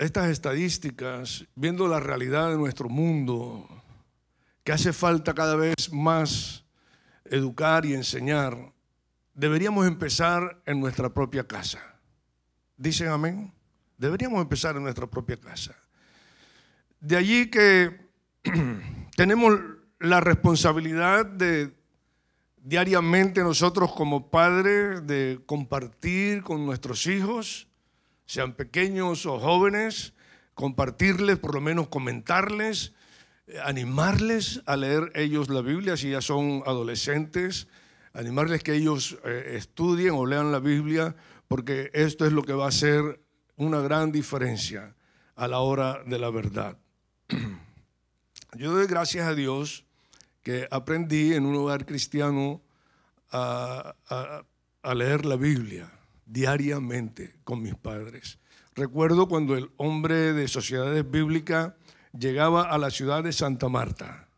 estas 0.00 0.30
estadísticas, 0.30 1.46
viendo 1.54 1.86
la 1.86 2.00
realidad 2.00 2.48
de 2.48 2.56
nuestro 2.56 2.88
mundo, 2.88 3.68
que 4.64 4.72
hace 4.72 4.94
falta 4.94 5.34
cada 5.34 5.56
vez 5.56 5.92
más 5.92 6.64
educar 7.26 7.84
y 7.84 7.92
enseñar, 7.92 8.72
deberíamos 9.34 9.86
empezar 9.86 10.62
en 10.64 10.80
nuestra 10.80 11.10
propia 11.12 11.46
casa. 11.46 11.80
¿Dicen 12.78 13.08
amén? 13.08 13.52
Deberíamos 13.98 14.40
empezar 14.40 14.74
en 14.74 14.84
nuestra 14.84 15.06
propia 15.06 15.36
casa. 15.36 15.76
De 16.98 17.18
allí 17.18 17.50
que 17.50 18.08
tenemos 19.16 19.60
la 19.98 20.20
responsabilidad 20.20 21.26
de 21.26 21.74
diariamente 22.56 23.42
nosotros 23.42 23.92
como 23.92 24.30
padres 24.30 25.06
de 25.06 25.42
compartir 25.44 26.42
con 26.42 26.64
nuestros 26.64 27.06
hijos, 27.06 27.69
sean 28.30 28.52
pequeños 28.52 29.26
o 29.26 29.40
jóvenes, 29.40 30.14
compartirles, 30.54 31.36
por 31.40 31.52
lo 31.52 31.60
menos 31.60 31.88
comentarles, 31.88 32.92
animarles 33.64 34.62
a 34.66 34.76
leer 34.76 35.10
ellos 35.16 35.48
la 35.48 35.62
Biblia 35.62 35.96
si 35.96 36.10
ya 36.10 36.20
son 36.20 36.62
adolescentes, 36.64 37.66
animarles 38.12 38.62
que 38.62 38.74
ellos 38.74 39.18
eh, 39.24 39.54
estudien 39.56 40.14
o 40.14 40.26
lean 40.26 40.52
la 40.52 40.60
Biblia, 40.60 41.16
porque 41.48 41.90
esto 41.92 42.24
es 42.24 42.32
lo 42.32 42.44
que 42.44 42.52
va 42.52 42.66
a 42.66 42.68
hacer 42.68 43.20
una 43.56 43.80
gran 43.80 44.12
diferencia 44.12 44.94
a 45.34 45.48
la 45.48 45.58
hora 45.58 46.00
de 46.06 46.18
la 46.20 46.30
verdad. 46.30 46.78
Yo 48.54 48.70
doy 48.70 48.86
gracias 48.86 49.26
a 49.26 49.34
Dios 49.34 49.84
que 50.44 50.68
aprendí 50.70 51.34
en 51.34 51.46
un 51.46 51.56
hogar 51.56 51.84
cristiano 51.84 52.62
a, 53.32 53.96
leer 54.94 55.26
la 55.26 55.34
Biblia 55.34 55.90
diariamente 56.30 57.34
con 57.44 57.62
mis 57.62 57.74
padres. 57.74 58.38
Recuerdo 58.74 59.28
cuando 59.28 59.56
el 59.56 59.70
hombre 59.76 60.32
de 60.32 60.48
Sociedades 60.48 61.10
Bíblicas 61.10 61.74
llegaba 62.16 62.62
a 62.62 62.78
la 62.78 62.90
ciudad 62.90 63.24
de 63.24 63.32
Santa 63.32 63.68
Marta 63.68 64.28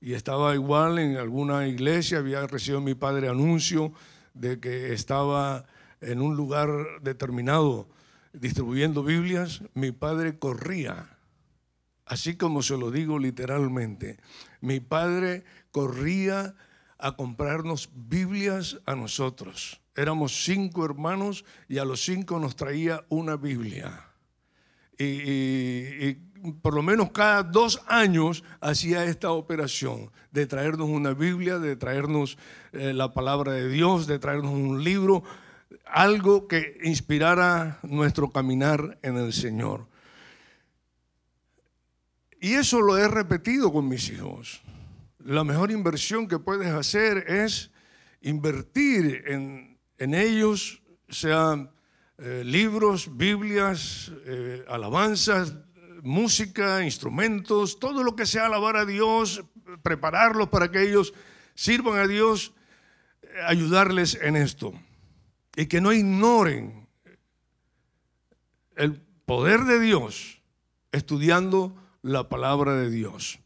y 0.00 0.14
estaba 0.14 0.54
igual 0.54 0.98
en 0.98 1.16
alguna 1.18 1.66
iglesia, 1.66 2.18
había 2.18 2.46
recibido 2.46 2.80
mi 2.80 2.94
padre 2.94 3.28
anuncio 3.28 3.92
de 4.32 4.58
que 4.60 4.92
estaba 4.94 5.66
en 6.00 6.22
un 6.22 6.36
lugar 6.36 6.70
determinado 7.02 7.88
distribuyendo 8.32 9.02
Biblias, 9.02 9.62
mi 9.74 9.92
padre 9.92 10.38
corría 10.38 11.20
así 12.10 12.34
como 12.34 12.62
se 12.62 12.76
lo 12.76 12.90
digo 12.90 13.20
literalmente. 13.20 14.18
Mi 14.60 14.80
padre 14.80 15.44
corría 15.70 16.56
a 17.00 17.16
comprarnos 17.16 17.90
Biblias 17.94 18.78
a 18.86 18.94
nosotros. 18.94 19.80
Éramos 19.96 20.44
cinco 20.44 20.84
hermanos 20.84 21.44
y 21.68 21.78
a 21.78 21.84
los 21.84 22.04
cinco 22.04 22.38
nos 22.38 22.56
traía 22.56 23.04
una 23.08 23.36
Biblia. 23.36 24.06
Y, 24.98 26.14
por 26.62 26.74
lo 26.74 26.82
menos 26.82 27.10
cada 27.10 27.42
dos 27.42 27.82
años 27.86 28.44
hacía 28.60 29.04
esta 29.04 29.30
operación 29.30 30.10
de 30.30 30.46
traernos 30.46 30.88
una 30.88 31.12
Biblia, 31.12 31.58
de 31.58 31.76
traernos 31.76 32.38
eh, 32.72 32.92
la 32.94 33.12
palabra 33.12 33.52
de 33.52 33.68
Dios, 33.68 34.06
de 34.06 34.18
traernos 34.18 34.52
un 34.52 34.82
libro, 34.82 35.22
algo 35.86 36.48
que 36.48 36.78
inspirara 36.84 37.78
nuestro 37.82 38.30
caminar 38.30 38.98
en 39.02 39.16
el 39.16 39.32
Señor. 39.32 39.86
Y 42.40 42.54
eso 42.54 42.80
lo 42.80 42.96
he 42.96 43.06
repetido 43.06 43.72
con 43.72 43.88
mis 43.88 44.08
hijos. 44.10 44.62
La 45.24 45.44
mejor 45.44 45.70
inversión 45.70 46.26
que 46.26 46.38
puedes 46.38 46.68
hacer 46.68 47.30
es 47.30 47.70
invertir 48.22 49.24
en, 49.26 49.78
ellos, 49.98 50.82
sean 51.08 51.70
eh, 52.18 52.42
libros, 52.44 53.16
Biblias, 53.16 54.12
eh, 54.24 54.64
alabanzas, 54.68 55.54
música, 56.02 56.82
instrumentos, 56.82 57.78
todo 57.78 58.02
lo 58.02 58.16
que 58.16 58.24
sea 58.24 58.46
alabar 58.46 58.76
a 58.76 58.86
Dios, 58.86 59.44
prepararlos 59.82 60.48
para 60.48 60.70
que 60.70 60.88
ellos 60.88 61.12
sirvan 61.54 61.98
a 61.98 62.06
Dios, 62.06 62.54
ayudarles 63.46 64.18
en 64.22 64.36
esto. 64.36 64.72
Y 65.54 65.66
que 65.66 65.82
no 65.82 65.92
ignoren 65.92 66.88
el 68.76 69.02
poder 69.26 69.64
de 69.64 69.80
Dios 69.80 70.40
estudiando 70.92 71.76
la 72.02 72.28
palabra 72.28 72.74
de 72.74 72.88
Dios. 72.88 73.38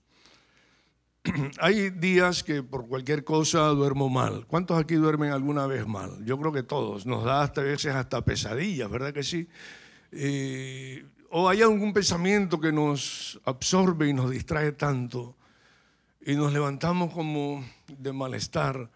Hay 1.61 1.91
días 1.91 2.43
que 2.43 2.63
por 2.63 2.87
cualquier 2.87 3.25
cosa 3.25 3.61
duermo 3.69 4.09
mal. 4.09 4.47
¿Cuántos 4.47 4.79
aquí 4.79 4.95
duermen 4.95 5.31
alguna 5.31 5.67
vez 5.67 5.87
mal? 5.87 6.23
Yo 6.25 6.39
creo 6.39 6.53
que 6.53 6.63
todos. 6.63 7.07
Nos 7.07 7.25
da 7.25 7.43
hasta 7.43 7.63
veces 7.63 7.95
hasta 7.95 8.25
pesadillas, 8.25 8.91
¿verdad 8.91 9.13
que 9.13 9.23
sí? 9.23 9.49
Eh, 10.13 11.07
o 11.31 11.49
hay 11.49 11.63
algún 11.63 11.93
pensamiento 11.93 12.61
que 12.61 12.73
nos 12.73 13.41
absorbe 13.45 14.09
y 14.09 14.13
nos 14.13 14.31
distrae 14.31 14.73
tanto 14.73 15.37
y 16.25 16.37
nos 16.37 16.53
levantamos 16.53 17.13
como 17.13 17.65
de 17.89 18.13
malestar 18.13 18.91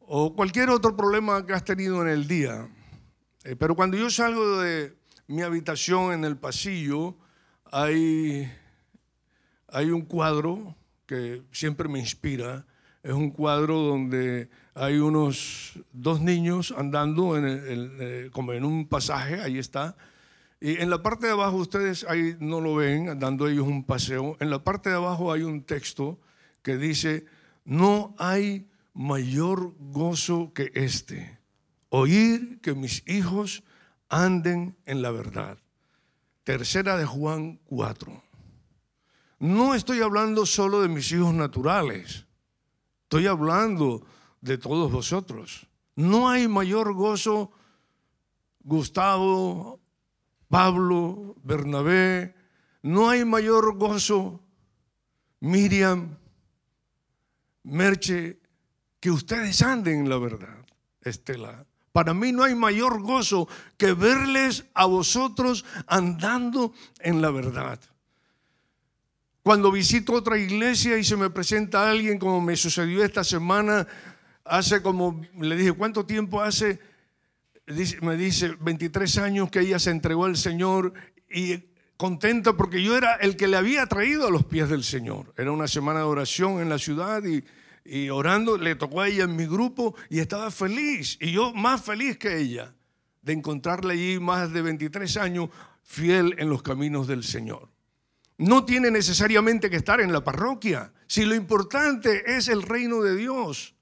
o 0.00 0.34
cualquier 0.34 0.70
otro 0.70 0.96
problema 0.96 1.44
que 1.46 1.52
has 1.52 1.64
tenido 1.64 2.02
en 2.02 2.08
el 2.08 2.26
día. 2.26 2.68
Eh, 3.44 3.54
pero 3.54 3.76
cuando 3.76 3.96
yo 3.96 4.10
salgo 4.10 4.60
de 4.60 4.96
mi 5.26 5.42
habitación 5.42 6.12
en 6.12 6.24
el 6.24 6.36
pasillo, 6.36 7.16
hay 7.70 8.50
hay 9.68 9.90
un 9.90 10.02
cuadro 10.02 10.74
que 11.06 11.42
siempre 11.52 11.88
me 11.88 11.98
inspira. 11.98 12.66
Es 13.02 13.12
un 13.12 13.30
cuadro 13.30 13.80
donde 13.80 14.48
hay 14.74 14.98
unos 14.98 15.78
dos 15.92 16.20
niños 16.20 16.74
andando 16.76 17.34
eh, 17.38 18.30
como 18.32 18.52
en 18.52 18.64
un 18.64 18.86
pasaje, 18.86 19.40
ahí 19.40 19.58
está. 19.58 19.96
Y 20.60 20.78
en 20.78 20.90
la 20.90 21.02
parte 21.02 21.26
de 21.26 21.32
abajo, 21.32 21.56
ustedes 21.56 22.04
ahí 22.08 22.36
no 22.40 22.60
lo 22.60 22.74
ven, 22.74 23.18
dando 23.18 23.46
ellos 23.46 23.66
un 23.66 23.84
paseo. 23.84 24.36
En 24.40 24.50
la 24.50 24.64
parte 24.64 24.90
de 24.90 24.96
abajo 24.96 25.32
hay 25.32 25.42
un 25.42 25.62
texto 25.62 26.18
que 26.62 26.76
dice, 26.76 27.26
no 27.64 28.14
hay 28.18 28.66
mayor 28.94 29.74
gozo 29.78 30.52
que 30.54 30.72
este, 30.74 31.38
oír 31.90 32.60
que 32.62 32.74
mis 32.74 33.02
hijos 33.06 33.62
anden 34.08 34.76
en 34.86 35.02
la 35.02 35.10
verdad. 35.10 35.58
Tercera 36.44 36.96
de 36.96 37.04
Juan 37.04 37.60
4. 37.66 38.25
No 39.38 39.74
estoy 39.74 40.00
hablando 40.00 40.46
solo 40.46 40.82
de 40.82 40.88
mis 40.88 41.12
hijos 41.12 41.34
naturales, 41.34 42.26
estoy 43.02 43.26
hablando 43.26 44.06
de 44.40 44.56
todos 44.56 44.90
vosotros. 44.90 45.66
No 45.94 46.28
hay 46.28 46.48
mayor 46.48 46.94
gozo, 46.94 47.52
Gustavo, 48.60 49.80
Pablo, 50.48 51.36
Bernabé, 51.42 52.34
no 52.82 53.10
hay 53.10 53.24
mayor 53.24 53.76
gozo, 53.76 54.40
Miriam, 55.40 56.16
Merche, 57.64 58.40
que 59.00 59.10
ustedes 59.10 59.60
anden 59.62 60.00
en 60.00 60.08
la 60.08 60.18
verdad, 60.18 60.66
Estela, 61.00 61.66
Para 61.92 62.12
mí 62.12 62.32
no 62.32 62.44
hay 62.44 62.54
mayor 62.54 63.00
gozo 63.02 63.48
que 63.76 63.92
verles 63.92 64.66
a 64.74 64.86
vosotros 64.86 65.64
andando 65.86 66.72
en 67.00 67.22
la 67.22 67.30
verdad. 67.30 67.80
Cuando 69.46 69.70
visito 69.70 70.12
otra 70.12 70.36
iglesia 70.38 70.98
y 70.98 71.04
se 71.04 71.16
me 71.16 71.30
presenta 71.30 71.88
alguien 71.88 72.18
como 72.18 72.40
me 72.40 72.56
sucedió 72.56 73.04
esta 73.04 73.22
semana, 73.22 73.86
hace 74.44 74.82
como, 74.82 75.22
le 75.38 75.54
dije, 75.54 75.72
¿cuánto 75.72 76.04
tiempo 76.04 76.42
hace? 76.42 76.80
me 78.02 78.16
dice, 78.16 78.56
23 78.58 79.18
años 79.18 79.48
que 79.48 79.60
ella 79.60 79.78
se 79.78 79.92
entregó 79.92 80.24
al 80.24 80.36
Señor 80.36 80.94
y 81.30 81.62
contenta 81.96 82.56
porque 82.56 82.82
yo 82.82 82.96
era 82.96 83.14
el 83.14 83.36
que 83.36 83.46
le 83.46 83.56
había 83.56 83.86
traído 83.86 84.26
a 84.26 84.32
los 84.32 84.44
pies 84.44 84.68
del 84.68 84.82
Señor. 84.82 85.32
Era 85.36 85.52
una 85.52 85.68
semana 85.68 86.00
de 86.00 86.06
oración 86.06 86.60
en 86.60 86.68
la 86.68 86.80
ciudad 86.80 87.22
y 87.24 87.44
y 87.84 88.10
orando, 88.10 88.58
le 88.58 88.74
tocó 88.74 89.02
a 89.02 89.06
ella 89.06 89.22
en 89.22 89.36
mi 89.36 89.46
grupo 89.46 89.94
y 90.10 90.18
estaba 90.18 90.50
feliz. 90.50 91.18
Y 91.20 91.30
yo 91.30 91.54
más 91.54 91.84
feliz 91.84 92.18
que 92.18 92.36
ella 92.36 92.74
de 93.22 93.32
encontrarla 93.32 93.92
allí 93.92 94.18
más 94.18 94.52
de 94.52 94.60
23 94.60 95.16
años 95.18 95.50
fiel 95.84 96.34
en 96.38 96.48
los 96.48 96.64
caminos 96.64 97.06
del 97.06 97.22
Señor. 97.22 97.75
No 98.38 98.64
tiene 98.64 98.90
necesariamente 98.90 99.70
que 99.70 99.76
estar 99.76 100.00
en 100.00 100.12
la 100.12 100.22
parroquia, 100.22 100.92
si 101.06 101.24
lo 101.24 101.34
importante 101.34 102.36
es 102.36 102.48
el 102.48 102.62
reino 102.62 103.00
de 103.02 103.16
Dios. 103.16 103.74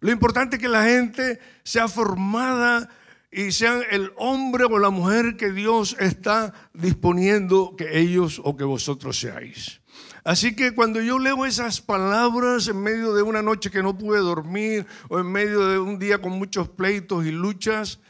Lo 0.00 0.10
importante 0.10 0.56
es 0.56 0.62
que 0.62 0.68
la 0.68 0.84
gente 0.84 1.40
sea 1.62 1.88
formada 1.88 2.88
y 3.30 3.52
sean 3.52 3.82
el 3.90 4.12
hombre 4.16 4.64
o 4.64 4.78
la 4.78 4.90
mujer 4.90 5.36
que 5.36 5.50
Dios 5.50 5.96
está 5.98 6.54
disponiendo 6.72 7.74
que 7.76 7.98
ellos 7.98 8.40
o 8.44 8.56
que 8.56 8.64
vosotros 8.64 9.18
seáis. 9.18 9.80
Así 10.22 10.56
que 10.56 10.72
cuando 10.72 11.02
yo 11.02 11.18
leo 11.18 11.44
esas 11.44 11.80
palabras 11.80 12.68
en 12.68 12.82
medio 12.82 13.12
de 13.12 13.22
una 13.22 13.42
noche 13.42 13.70
que 13.70 13.82
no 13.82 13.98
pude 13.98 14.20
dormir 14.20 14.86
o 15.08 15.18
en 15.18 15.26
medio 15.26 15.66
de 15.68 15.78
un 15.78 15.98
día 15.98 16.22
con 16.22 16.32
muchos 16.32 16.68
pleitos 16.68 17.26
y 17.26 17.30
luchas, 17.30 18.00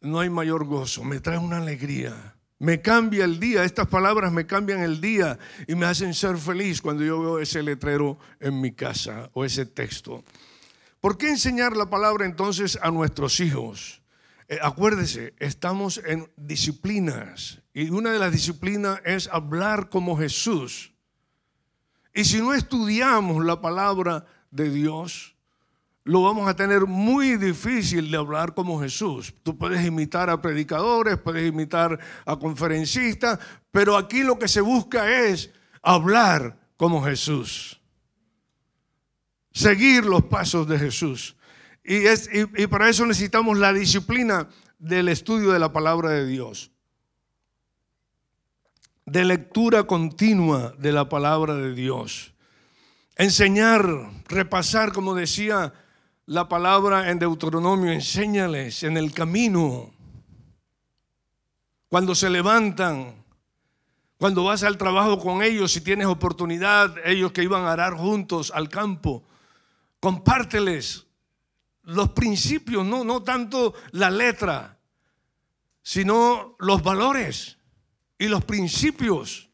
no 0.00 0.20
hay 0.20 0.28
mayor 0.28 0.66
gozo, 0.66 1.04
me 1.04 1.20
trae 1.20 1.38
una 1.38 1.58
alegría. 1.58 2.33
Me 2.58 2.80
cambia 2.80 3.24
el 3.24 3.40
día, 3.40 3.64
estas 3.64 3.88
palabras 3.88 4.32
me 4.32 4.46
cambian 4.46 4.80
el 4.80 5.00
día 5.00 5.38
y 5.66 5.74
me 5.74 5.86
hacen 5.86 6.14
ser 6.14 6.36
feliz 6.36 6.80
cuando 6.80 7.04
yo 7.04 7.20
veo 7.20 7.38
ese 7.38 7.62
letrero 7.62 8.18
en 8.40 8.60
mi 8.60 8.72
casa 8.72 9.28
o 9.32 9.44
ese 9.44 9.66
texto. 9.66 10.24
¿Por 11.00 11.18
qué 11.18 11.28
enseñar 11.28 11.76
la 11.76 11.90
palabra 11.90 12.24
entonces 12.24 12.78
a 12.80 12.90
nuestros 12.90 13.40
hijos? 13.40 14.02
Eh, 14.48 14.58
acuérdese, 14.62 15.34
estamos 15.38 16.00
en 16.06 16.30
disciplinas 16.36 17.60
y 17.72 17.90
una 17.90 18.12
de 18.12 18.18
las 18.18 18.32
disciplinas 18.32 19.00
es 19.04 19.28
hablar 19.28 19.88
como 19.88 20.16
Jesús. 20.16 20.92
Y 22.14 22.24
si 22.24 22.40
no 22.40 22.54
estudiamos 22.54 23.44
la 23.44 23.60
palabra 23.60 24.26
de 24.50 24.70
Dios, 24.70 25.33
lo 26.04 26.20
vamos 26.22 26.46
a 26.46 26.54
tener 26.54 26.82
muy 26.86 27.36
difícil 27.36 28.10
de 28.10 28.18
hablar 28.18 28.52
como 28.54 28.80
Jesús. 28.80 29.34
Tú 29.42 29.56
puedes 29.56 29.84
imitar 29.84 30.28
a 30.28 30.40
predicadores, 30.40 31.16
puedes 31.16 31.48
imitar 31.48 31.98
a 32.26 32.36
conferencistas, 32.38 33.38
pero 33.70 33.96
aquí 33.96 34.22
lo 34.22 34.38
que 34.38 34.46
se 34.46 34.60
busca 34.60 35.10
es 35.10 35.50
hablar 35.82 36.58
como 36.76 37.02
Jesús. 37.02 37.80
Seguir 39.50 40.04
los 40.04 40.24
pasos 40.24 40.68
de 40.68 40.78
Jesús. 40.78 41.36
Y, 41.82 42.06
es, 42.06 42.28
y, 42.32 42.66
para 42.66 42.90
eso 42.90 43.06
necesitamos 43.06 43.56
la 43.58 43.72
disciplina 43.72 44.48
del 44.78 45.08
estudio 45.08 45.52
de 45.52 45.58
la 45.58 45.72
palabra 45.72 46.10
de 46.10 46.26
Dios. 46.26 46.70
De 49.06 49.24
lectura 49.24 49.84
continua 49.84 50.74
de 50.78 50.92
la 50.92 51.08
palabra 51.08 51.54
de 51.54 51.74
Dios. 51.74 52.34
Enseñar, 53.16 53.86
repasar, 54.28 54.92
como 54.92 55.14
decía 55.14 55.72
la 56.26 56.48
palabra 56.48 57.10
en 57.10 57.18
Deuteronomio, 57.18 57.92
enséñales 57.92 58.82
en 58.82 58.96
el 58.96 59.12
camino. 59.12 59.92
Cuando 61.88 62.14
se 62.14 62.30
levantan, 62.30 63.14
cuando 64.18 64.44
vas 64.44 64.62
al 64.62 64.78
trabajo 64.78 65.18
con 65.18 65.42
ellos, 65.42 65.72
si 65.72 65.80
tienes 65.80 66.06
oportunidad, 66.06 66.94
ellos 67.04 67.32
que 67.32 67.42
iban 67.42 67.64
a 67.64 67.72
arar 67.72 67.94
juntos 67.94 68.50
al 68.54 68.68
campo, 68.68 69.22
compárteles 70.00 71.06
los 71.82 72.10
principios, 72.10 72.84
no, 72.86 73.04
no 73.04 73.22
tanto 73.22 73.74
la 73.92 74.10
letra, 74.10 74.78
sino 75.82 76.56
los 76.58 76.82
valores 76.82 77.58
y 78.18 78.28
los 78.28 78.42
principios 78.44 79.50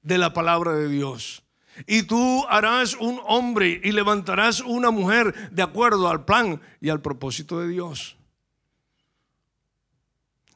de 0.00 0.16
la 0.16 0.32
palabra 0.32 0.72
de 0.72 0.88
Dios. 0.88 1.43
Y 1.86 2.04
tú 2.04 2.44
harás 2.48 2.94
un 2.94 3.20
hombre 3.24 3.80
y 3.82 3.92
levantarás 3.92 4.60
una 4.60 4.90
mujer 4.90 5.50
de 5.50 5.62
acuerdo 5.62 6.08
al 6.08 6.24
plan 6.24 6.60
y 6.80 6.88
al 6.88 7.00
propósito 7.00 7.60
de 7.60 7.68
Dios. 7.68 8.16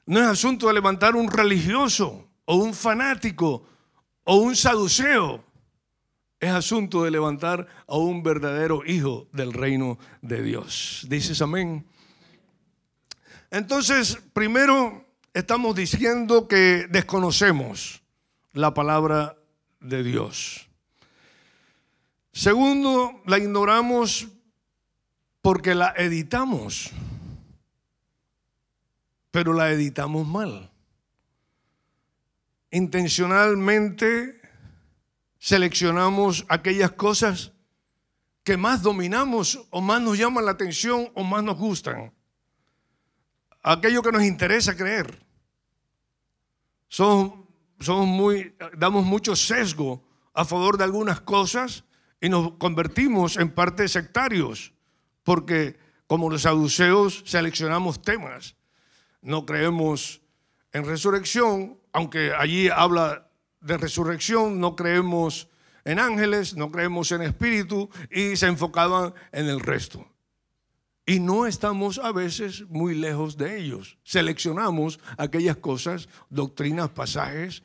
No 0.06 0.20
es 0.20 0.26
asunto 0.26 0.68
de 0.68 0.74
levantar 0.74 1.16
un 1.16 1.30
religioso 1.30 2.28
o 2.44 2.56
un 2.56 2.72
fanático 2.72 3.66
o 4.24 4.36
un 4.36 4.56
saduceo. 4.56 5.44
Es 6.40 6.50
asunto 6.50 7.02
de 7.04 7.10
levantar 7.10 7.66
a 7.86 7.96
un 7.96 8.22
verdadero 8.22 8.82
hijo 8.86 9.28
del 9.32 9.52
reino 9.52 9.98
de 10.22 10.42
Dios. 10.42 11.04
¿Dices 11.08 11.42
amén? 11.42 11.84
Entonces, 13.50 14.18
primero 14.32 15.04
estamos 15.34 15.74
diciendo 15.74 16.48
que 16.48 16.86
desconocemos 16.90 18.02
la 18.52 18.72
palabra 18.74 19.36
de 19.80 20.02
Dios. 20.02 20.67
Segundo, 22.38 23.20
la 23.26 23.36
ignoramos 23.38 24.28
porque 25.42 25.74
la 25.74 25.92
editamos, 25.96 26.92
pero 29.32 29.52
la 29.52 29.72
editamos 29.72 30.24
mal. 30.24 30.70
Intencionalmente 32.70 34.40
seleccionamos 35.40 36.46
aquellas 36.48 36.92
cosas 36.92 37.50
que 38.44 38.56
más 38.56 38.82
dominamos 38.82 39.66
o 39.70 39.80
más 39.80 40.00
nos 40.00 40.16
llaman 40.16 40.44
la 40.44 40.52
atención 40.52 41.10
o 41.16 41.24
más 41.24 41.42
nos 41.42 41.56
gustan. 41.56 42.14
Aquello 43.64 44.00
que 44.00 44.12
nos 44.12 44.22
interesa 44.22 44.76
creer. 44.76 45.26
Somos, 46.86 47.48
somos 47.80 48.06
muy, 48.06 48.54
damos 48.76 49.04
mucho 49.04 49.34
sesgo 49.34 50.04
a 50.32 50.44
favor 50.44 50.78
de 50.78 50.84
algunas 50.84 51.20
cosas 51.20 51.82
y 52.20 52.28
nos 52.28 52.52
convertimos 52.54 53.36
en 53.36 53.50
parte 53.50 53.88
sectarios, 53.88 54.72
porque 55.22 55.78
como 56.06 56.30
los 56.30 56.42
saduceos 56.42 57.22
seleccionamos 57.26 58.02
temas. 58.02 58.56
No 59.20 59.44
creemos 59.46 60.20
en 60.72 60.84
resurrección, 60.84 61.78
aunque 61.92 62.32
allí 62.32 62.68
habla 62.68 63.28
de 63.60 63.76
resurrección, 63.76 64.60
no 64.60 64.74
creemos 64.76 65.48
en 65.84 65.98
ángeles, 65.98 66.56
no 66.56 66.70
creemos 66.70 67.12
en 67.12 67.22
espíritu 67.22 67.88
y 68.10 68.36
se 68.36 68.46
enfocaban 68.46 69.14
en 69.32 69.48
el 69.48 69.60
resto. 69.60 70.06
Y 71.06 71.20
no 71.20 71.46
estamos 71.46 71.98
a 71.98 72.12
veces 72.12 72.68
muy 72.68 72.94
lejos 72.94 73.38
de 73.38 73.58
ellos. 73.58 73.96
Seleccionamos 74.04 75.00
aquellas 75.16 75.56
cosas, 75.56 76.08
doctrinas, 76.28 76.90
pasajes 76.90 77.62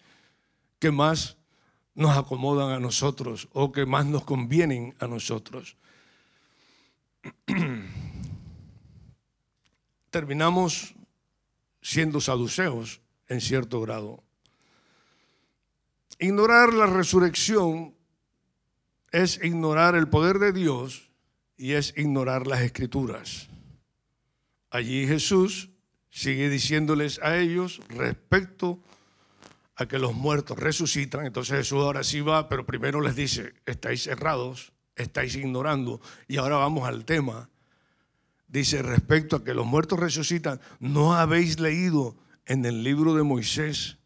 que 0.80 0.92
más 0.92 1.38
nos 1.96 2.18
acomodan 2.18 2.72
a 2.72 2.80
nosotros 2.80 3.48
o 3.54 3.72
que 3.72 3.86
más 3.86 4.06
nos 4.06 4.24
convienen 4.24 4.96
a 5.00 5.08
nosotros. 5.08 5.78
Terminamos 10.10 10.96
siendo 11.82 12.22
saduceos 12.22 13.02
en 13.28 13.42
cierto 13.42 13.82
grado. 13.82 14.24
Ignorar 16.20 16.74
la 16.74 16.86
resurrección 16.86 17.96
es 19.12 19.40
ignorar 19.44 19.96
el 19.96 20.08
poder 20.08 20.40
de 20.40 20.54
Dios 20.54 21.10
y 21.58 21.74
es 21.74 21.94
ignorar 21.98 22.48
las 22.48 22.62
escrituras. 22.62 23.50
Allí 24.70 25.06
Jesús 25.08 25.70
sigue 26.10 26.50
diciéndoles 26.50 27.20
a 27.22 27.38
ellos 27.38 27.80
respecto 27.90 28.80
a 28.80 29.03
que 29.76 30.00
los 30.00 30.14
muertos 30.14 30.58
resucitan. 30.58 31.26
Entonces 31.26 31.58
Jesús 31.58 31.80
ahora 31.80 32.04
sí 32.04 32.22
va, 32.22 32.50
pero 32.50 32.66
primero 32.66 33.02
les 33.02 33.16
dice, 33.16 33.54
estáis 33.66 34.04
cerrados, 34.04 34.74
estáis 34.96 35.36
ignorando. 35.36 36.02
Y 36.28 36.38
ahora 36.38 36.58
vamos 36.58 36.88
al 36.88 37.06
tema. 37.06 37.50
Dice 38.48 38.82
respecto 38.82 39.38
a 39.38 39.44
que 39.44 39.54
los 39.54 39.66
muertos 39.66 40.00
resucitan, 40.00 40.62
¿no 40.80 41.16
habéis 41.16 41.60
leído 41.60 42.16
en 42.46 42.66
el 42.66 42.84
libro 42.84 43.16
de 43.16 43.24
Moisés 43.24 43.98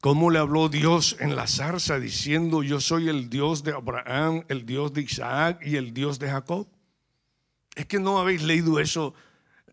¿Cómo 0.00 0.30
le 0.30 0.38
habló 0.38 0.70
Dios 0.70 1.16
en 1.20 1.36
la 1.36 1.46
zarza 1.46 2.00
diciendo, 2.00 2.62
yo 2.62 2.80
soy 2.80 3.10
el 3.10 3.28
Dios 3.28 3.64
de 3.64 3.72
Abraham, 3.72 4.44
el 4.48 4.64
Dios 4.64 4.94
de 4.94 5.02
Isaac 5.02 5.60
y 5.62 5.76
el 5.76 5.92
Dios 5.92 6.18
de 6.18 6.30
Jacob? 6.30 6.66
¿Es 7.74 7.84
que 7.84 7.98
no 7.98 8.18
habéis 8.18 8.42
leído 8.42 8.80
eso 8.80 9.12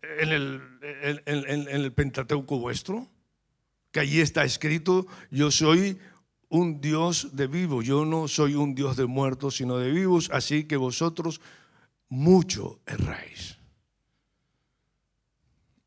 en 0.02 0.28
el, 0.28 0.60
en 1.02 1.68
el 1.68 1.92
Pentateuco 1.94 2.58
vuestro? 2.58 3.08
Allí 3.98 4.20
está 4.20 4.44
escrito, 4.44 5.06
yo 5.30 5.50
soy 5.50 5.98
un 6.48 6.80
Dios 6.80 7.36
de 7.36 7.46
vivos, 7.46 7.84
yo 7.84 8.04
no 8.04 8.28
soy 8.28 8.54
un 8.54 8.74
Dios 8.74 8.96
de 8.96 9.06
muertos, 9.06 9.56
sino 9.56 9.78
de 9.78 9.90
vivos, 9.90 10.30
así 10.32 10.64
que 10.64 10.76
vosotros 10.76 11.40
mucho 12.08 12.80
erráis. 12.86 13.58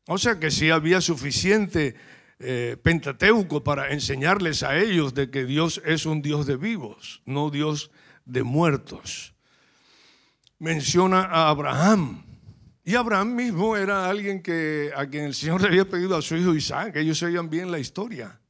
O 0.06 0.18
sea 0.18 0.38
que 0.38 0.50
sí 0.50 0.70
había 0.70 1.00
suficiente 1.00 1.94
eh, 2.38 2.76
Pentateuco 2.82 3.62
para 3.62 3.92
enseñarles 3.92 4.62
a 4.62 4.76
ellos 4.76 5.14
de 5.14 5.30
que 5.30 5.44
Dios 5.44 5.80
es 5.84 6.06
un 6.06 6.22
Dios 6.22 6.46
de 6.46 6.56
vivos, 6.56 7.22
no 7.24 7.50
Dios 7.50 7.90
de 8.24 8.42
muertos. 8.42 9.34
Menciona 10.58 11.22
a 11.22 11.48
Abraham. 11.50 12.24
Y 12.84 12.96
Abraham 12.96 13.34
mismo 13.34 13.76
era 13.76 14.08
alguien 14.08 14.42
que, 14.42 14.90
a 14.96 15.06
quien 15.06 15.24
el 15.24 15.34
Señor 15.34 15.60
le 15.62 15.68
había 15.68 15.88
pedido 15.88 16.16
a 16.16 16.22
su 16.22 16.36
hijo 16.36 16.54
Isaac, 16.54 16.96
ellos 16.96 17.18
sabían 17.18 17.48
bien 17.48 17.70
la 17.70 17.78
historia. 17.78 18.40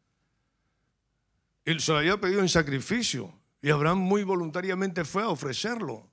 Él 1.65 1.81
se 1.81 1.93
lo 1.93 1.99
había 1.99 2.19
pedido 2.19 2.41
en 2.41 2.49
sacrificio 2.49 3.33
y 3.61 3.71
Abraham 3.71 3.99
muy 3.99 4.25
voluntariamente 4.25 5.05
fue 5.05 5.23
a 5.23 5.29
ofrecerlo. 5.29 6.09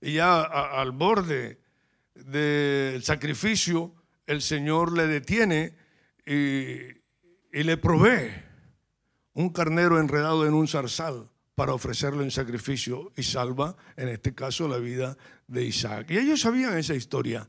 Y 0.00 0.14
ya 0.14 0.42
al 0.42 0.92
borde 0.92 1.60
del 2.14 3.02
sacrificio, 3.02 3.94
el 4.26 4.42
Señor 4.42 4.92
le 4.92 5.06
detiene 5.06 5.76
y, 6.26 7.02
le 7.52 7.76
provee 7.76 8.32
un 9.32 9.50
carnero 9.50 10.00
enredado 10.00 10.46
en 10.46 10.54
un 10.54 10.66
zarzal 10.66 11.30
para 11.54 11.72
ofrecerlo 11.72 12.22
en 12.22 12.30
sacrificio 12.30 13.12
y 13.16 13.22
salva, 13.22 13.76
en 13.96 14.08
este 14.08 14.34
caso, 14.34 14.66
la 14.68 14.78
vida 14.78 15.16
de 15.46 15.64
Isaac. 15.64 16.10
Y 16.10 16.18
ellos 16.18 16.40
sabían 16.40 16.76
esa 16.76 16.94
historia. 16.94 17.48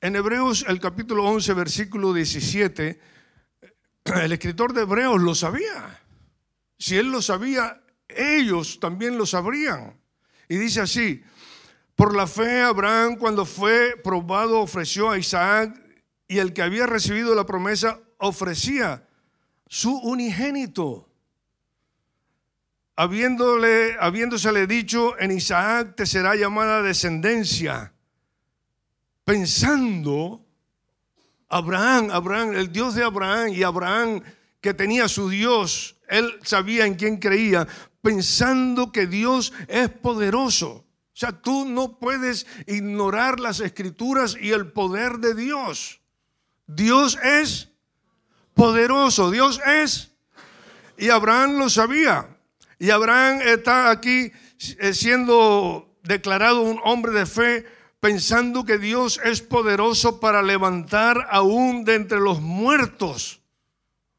En 0.00 0.16
Hebreos, 0.16 0.64
el 0.68 0.80
capítulo 0.80 1.24
11, 1.24 1.54
versículo 1.54 2.12
17, 2.12 3.00
el 4.22 4.32
escritor 4.32 4.72
de 4.72 4.82
Hebreos 4.82 5.20
lo 5.22 5.34
sabía. 5.34 6.00
Si 6.78 6.96
él 6.96 7.10
lo 7.10 7.22
sabía, 7.22 7.82
ellos 8.08 8.80
también 8.80 9.16
lo 9.16 9.26
sabrían. 9.26 9.98
Y 10.48 10.56
dice 10.56 10.80
así, 10.80 11.22
por 11.94 12.14
la 12.14 12.26
fe 12.26 12.60
Abraham 12.60 13.16
cuando 13.16 13.46
fue 13.46 13.96
probado 14.02 14.60
ofreció 14.60 15.10
a 15.10 15.18
Isaac 15.18 15.80
y 16.26 16.38
el 16.38 16.52
que 16.52 16.62
había 16.62 16.86
recibido 16.86 17.34
la 17.34 17.46
promesa 17.46 18.00
ofrecía 18.18 19.06
su 19.68 19.96
unigénito. 19.98 21.08
Habiéndole, 22.96 23.96
habiéndosele 23.98 24.66
dicho, 24.66 25.18
en 25.18 25.32
Isaac 25.32 25.96
te 25.96 26.06
será 26.06 26.36
llamada 26.36 26.80
descendencia, 26.80 27.92
pensando 29.24 30.44
Abraham, 31.48 32.10
Abraham, 32.12 32.54
el 32.54 32.70
Dios 32.70 32.94
de 32.94 33.02
Abraham 33.02 33.48
y 33.48 33.62
Abraham 33.62 34.22
que 34.60 34.74
tenía 34.74 35.08
su 35.08 35.28
Dios, 35.28 35.96
él 36.08 36.38
sabía 36.42 36.86
en 36.86 36.94
quién 36.94 37.18
creía, 37.18 37.66
pensando 38.00 38.92
que 38.92 39.06
Dios 39.06 39.52
es 39.68 39.88
poderoso. 39.88 40.86
O 41.14 41.16
sea, 41.16 41.32
tú 41.32 41.64
no 41.64 41.98
puedes 41.98 42.46
ignorar 42.66 43.40
las 43.40 43.60
escrituras 43.60 44.36
y 44.40 44.50
el 44.50 44.72
poder 44.72 45.18
de 45.18 45.34
Dios. 45.34 46.00
Dios 46.66 47.18
es 47.22 47.68
poderoso, 48.54 49.30
Dios 49.30 49.60
es. 49.66 50.12
Y 50.96 51.10
Abraham 51.10 51.58
lo 51.58 51.68
sabía. 51.68 52.33
Y 52.84 52.90
Abraham 52.90 53.40
está 53.40 53.90
aquí 53.90 54.30
eh, 54.78 54.92
siendo 54.92 55.96
declarado 56.02 56.60
un 56.60 56.78
hombre 56.84 57.12
de 57.12 57.24
fe, 57.24 57.64
pensando 57.98 58.66
que 58.66 58.76
Dios 58.76 59.18
es 59.24 59.40
poderoso 59.40 60.20
para 60.20 60.42
levantar 60.42 61.26
aún 61.30 61.86
de 61.86 61.94
entre 61.94 62.20
los 62.20 62.42
muertos, 62.42 63.40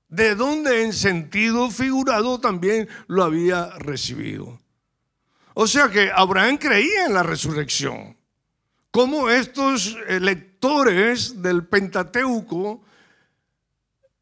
de 0.07 0.33
donde 0.33 0.81
en 0.81 0.93
sentido 0.93 1.69
figurado 1.69 2.39
también 2.39 2.89
lo 3.05 3.23
había 3.23 3.69
recibido. 3.77 4.59
O 5.53 5.67
sea 5.67 5.89
que 5.89 6.09
Abraham 6.11 6.57
creía 6.57 7.05
en 7.05 7.13
la 7.13 7.21
resurrección. 7.21 8.17
Como 8.89 9.29
estos 9.29 9.95
lectores 10.09 11.39
del 11.39 11.67
Pentateuco 11.67 12.83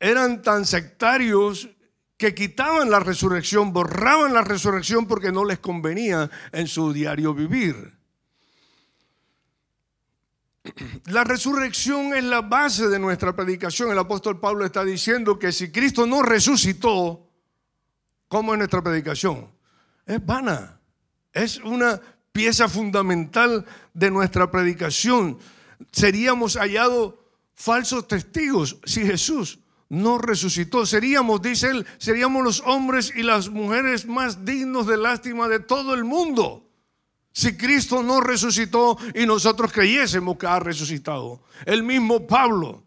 eran 0.02 0.42
tan 0.42 0.66
sectarios 0.66 1.70
que 2.24 2.34
quitaban 2.34 2.90
la 2.90 3.02
resurrección, 3.02 3.74
borraban 3.74 4.34
la 4.34 4.44
resurrección 4.44 5.06
porque 5.08 5.30
no 5.30 5.44
les 5.44 5.60
convenía 5.60 6.32
en 6.54 6.68
su 6.70 6.94
diario 6.94 7.34
vivir. 7.34 7.98
La 11.08 11.26
resurrección 11.26 12.14
es 12.14 12.24
la 12.24 12.40
base 12.40 12.88
de 12.88 12.98
nuestra 12.98 13.36
predicación. 13.36 13.92
El 13.92 14.00
apóstol 14.00 14.40
Pablo 14.40 14.66
está 14.66 14.86
diciendo 14.86 15.38
que 15.38 15.52
si 15.52 15.70
Cristo 15.70 16.08
no 16.08 16.22
resucitó, 16.22 17.30
¿cómo 18.30 18.54
es 18.54 18.58
nuestra 18.60 18.82
predicación? 18.82 19.52
Es 20.06 20.26
vana. 20.26 20.80
Es 21.34 21.58
una 21.58 22.00
pieza 22.32 22.70
fundamental 22.70 23.66
de 23.94 24.10
nuestra 24.10 24.50
predicación 24.50 25.40
seríamos 25.92 26.56
hallados 26.56 27.16
falsos 27.54 28.08
testigos 28.08 28.78
si 28.86 29.06
Jesús 29.06 29.60
no 29.94 30.18
resucitó. 30.18 30.88
Seríamos, 30.88 31.42
dice 31.42 31.70
él, 31.70 31.86
seríamos 32.00 32.44
los 32.44 32.62
hombres 32.66 33.14
y 33.16 33.22
las 33.22 33.50
mujeres 33.50 34.08
más 34.08 34.44
dignos 34.44 34.88
de 34.88 34.98
lástima 34.98 35.48
de 35.48 35.60
todo 35.60 35.94
el 35.94 36.04
mundo. 36.04 36.68
Si 37.32 37.56
Cristo 37.56 38.02
no 38.02 38.20
resucitó 38.20 38.98
y 39.14 39.28
nosotros 39.28 39.72
creyésemos 39.72 40.38
que 40.38 40.48
ha 40.48 40.60
resucitado. 40.60 41.44
El 41.66 41.84
mismo 41.84 42.26
Pablo 42.26 42.84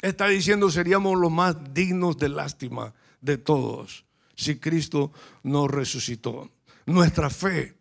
está 0.00 0.28
diciendo 0.28 0.70
seríamos 0.70 1.18
los 1.18 1.30
más 1.30 1.56
dignos 1.72 2.18
de 2.18 2.28
lástima 2.28 2.92
de 3.20 3.38
todos 3.38 4.04
si 4.34 4.58
Cristo 4.58 5.12
no 5.44 5.66
resucitó. 5.66 6.50
Nuestra 6.84 7.30
fe 7.30 7.74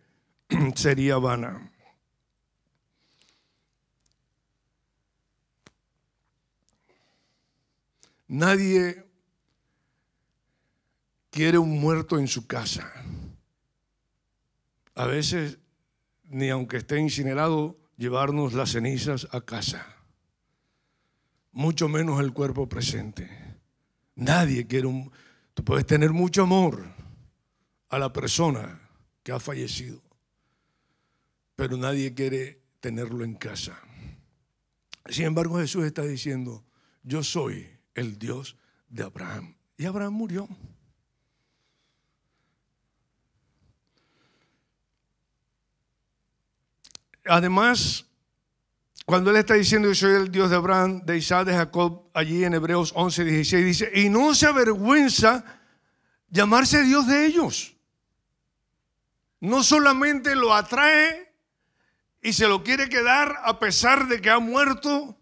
sería 0.76 1.18
vana. 1.18 1.70
Nadie 8.32 9.06
quiere 11.30 11.58
un 11.58 11.82
muerto 11.82 12.18
en 12.18 12.30
su 12.30 12.48
casa. 12.48 12.90
A 14.96 15.06
veces, 15.06 15.60
ni 16.30 16.50
aunque 16.50 16.78
esté 16.78 16.98
incinerado, 16.98 17.78
llevarnos 17.98 18.54
las 18.54 18.72
cenizas 18.72 19.28
a 19.32 19.42
casa. 19.42 19.98
Mucho 21.52 21.90
menos 21.90 22.22
el 22.22 22.32
cuerpo 22.32 22.70
presente. 22.70 23.30
Nadie 24.16 24.66
quiere 24.66 24.88
un... 24.88 25.12
Tú 25.54 25.66
puedes 25.66 25.86
tener 25.86 26.12
mucho 26.12 26.44
amor 26.44 26.86
a 27.90 28.00
la 28.00 28.14
persona 28.14 28.80
que 29.24 29.34
ha 29.34 29.42
fallecido, 29.42 30.02
pero 31.58 31.76
nadie 31.76 32.14
quiere 32.14 32.62
tenerlo 32.80 33.26
en 33.26 33.36
casa. 33.36 33.78
Sin 35.10 35.26
embargo, 35.26 35.60
Jesús 35.60 35.84
está 35.84 36.04
diciendo, 36.04 36.64
yo 37.04 37.24
soy 37.24 37.81
el 37.96 38.18
Dios 38.18 38.58
de 38.90 39.04
Abraham. 39.04 39.56
Y 39.78 39.86
Abraham 39.86 40.14
murió. 40.14 40.48
Además, 47.26 48.06
cuando 49.06 49.32
él 49.32 49.38
está 49.38 49.56
diciendo 49.56 49.88
yo 49.90 49.96
soy 49.96 50.14
el 50.14 50.32
Dios 50.32 50.50
de 50.50 50.56
Abraham, 50.56 51.02
de 51.06 51.18
Isaac, 51.18 51.46
de 51.46 51.54
Jacob, 51.54 52.10
allí 52.14 52.44
en 52.44 52.54
Hebreos 52.54 52.94
11, 52.96 53.26
16, 53.26 53.66
dice, 53.66 53.92
y 53.94 54.10
no 54.10 54.34
se 54.34 54.48
avergüenza 54.48 55.44
llamarse 56.30 56.84
Dios 56.84 57.08
de 57.08 57.26
ellos. 57.26 57.76
No 59.40 59.64
solamente 59.64 60.36
lo 60.36 60.54
atrae 60.54 61.34
y 62.22 62.34
se 62.34 62.48
lo 62.48 62.64
quiere 62.64 62.90
quedar 62.90 63.38
a 63.44 63.60
pesar 63.60 64.08
de 64.08 64.22
que 64.22 64.30
ha 64.30 64.40
muerto, 64.40 65.18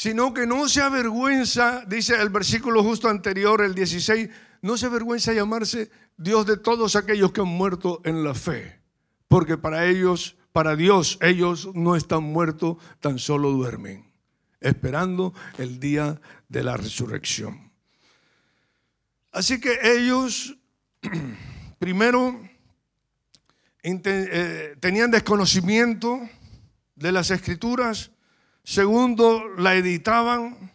sino 0.00 0.32
que 0.32 0.46
no 0.46 0.66
se 0.66 0.80
avergüenza, 0.80 1.84
dice 1.86 2.14
el 2.14 2.30
versículo 2.30 2.82
justo 2.82 3.10
anterior, 3.10 3.60
el 3.60 3.74
16, 3.74 4.30
no 4.62 4.78
se 4.78 4.86
avergüenza 4.86 5.34
llamarse 5.34 5.90
Dios 6.16 6.46
de 6.46 6.56
todos 6.56 6.96
aquellos 6.96 7.32
que 7.32 7.42
han 7.42 7.48
muerto 7.48 8.00
en 8.06 8.24
la 8.24 8.32
fe, 8.32 8.80
porque 9.28 9.58
para 9.58 9.84
ellos, 9.84 10.38
para 10.52 10.74
Dios, 10.74 11.18
ellos 11.20 11.68
no 11.74 11.96
están 11.96 12.22
muertos, 12.22 12.78
tan 13.00 13.18
solo 13.18 13.50
duermen, 13.50 14.10
esperando 14.62 15.34
el 15.58 15.78
día 15.78 16.18
de 16.48 16.62
la 16.64 16.78
resurrección. 16.78 17.70
Así 19.32 19.60
que 19.60 19.80
ellos, 19.82 20.56
primero, 21.78 22.40
eh, 23.82 24.76
tenían 24.80 25.10
desconocimiento 25.10 26.26
de 26.96 27.12
las 27.12 27.30
escrituras, 27.30 28.12
Segundo, 28.70 29.48
la 29.58 29.74
editaban 29.74 30.70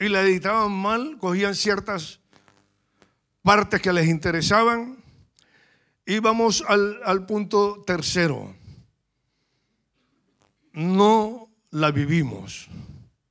y 0.00 0.08
la 0.08 0.22
editaban 0.22 0.72
mal, 0.72 1.18
cogían 1.20 1.54
ciertas 1.54 2.18
partes 3.42 3.80
que 3.80 3.92
les 3.92 4.08
interesaban. 4.08 4.96
Y 6.04 6.18
vamos 6.18 6.64
al, 6.66 6.98
al 7.04 7.24
punto 7.24 7.84
tercero. 7.86 8.52
No 10.72 11.48
la 11.70 11.92
vivimos. 11.92 12.66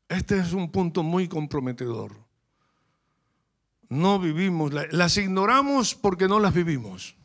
Este 0.07 0.39
es 0.39 0.53
un 0.53 0.71
punto 0.71 1.03
muy 1.03 1.27
comprometedor. 1.27 2.15
No 3.89 4.19
vivimos, 4.19 4.71
las 4.71 5.17
ignoramos 5.17 5.95
porque 5.95 6.29
no 6.29 6.39
las 6.39 6.53
vivimos. 6.53 7.17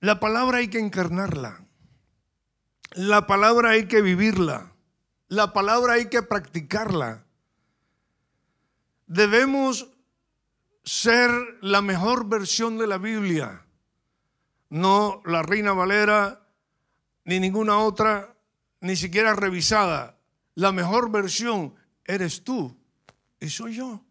La 0.00 0.18
palabra 0.18 0.58
hay 0.58 0.66
que 0.66 0.80
encarnarla. 0.80 1.63
La 2.94 3.26
palabra 3.26 3.70
hay 3.70 3.88
que 3.88 4.02
vivirla. 4.02 4.72
La 5.28 5.52
palabra 5.52 5.94
hay 5.94 6.08
que 6.08 6.22
practicarla. 6.22 7.24
Debemos 9.06 9.88
ser 10.84 11.30
la 11.60 11.82
mejor 11.82 12.28
versión 12.28 12.78
de 12.78 12.86
la 12.86 12.98
Biblia, 12.98 13.64
no 14.68 15.22
la 15.24 15.42
Reina 15.42 15.72
Valera, 15.72 16.46
ni 17.24 17.40
ninguna 17.40 17.78
otra, 17.78 18.36
ni 18.80 18.94
siquiera 18.94 19.34
revisada. 19.34 20.16
La 20.54 20.72
mejor 20.72 21.10
versión 21.10 21.74
eres 22.04 22.44
tú 22.44 22.76
y 23.40 23.48
soy 23.48 23.74
yo. 23.76 24.04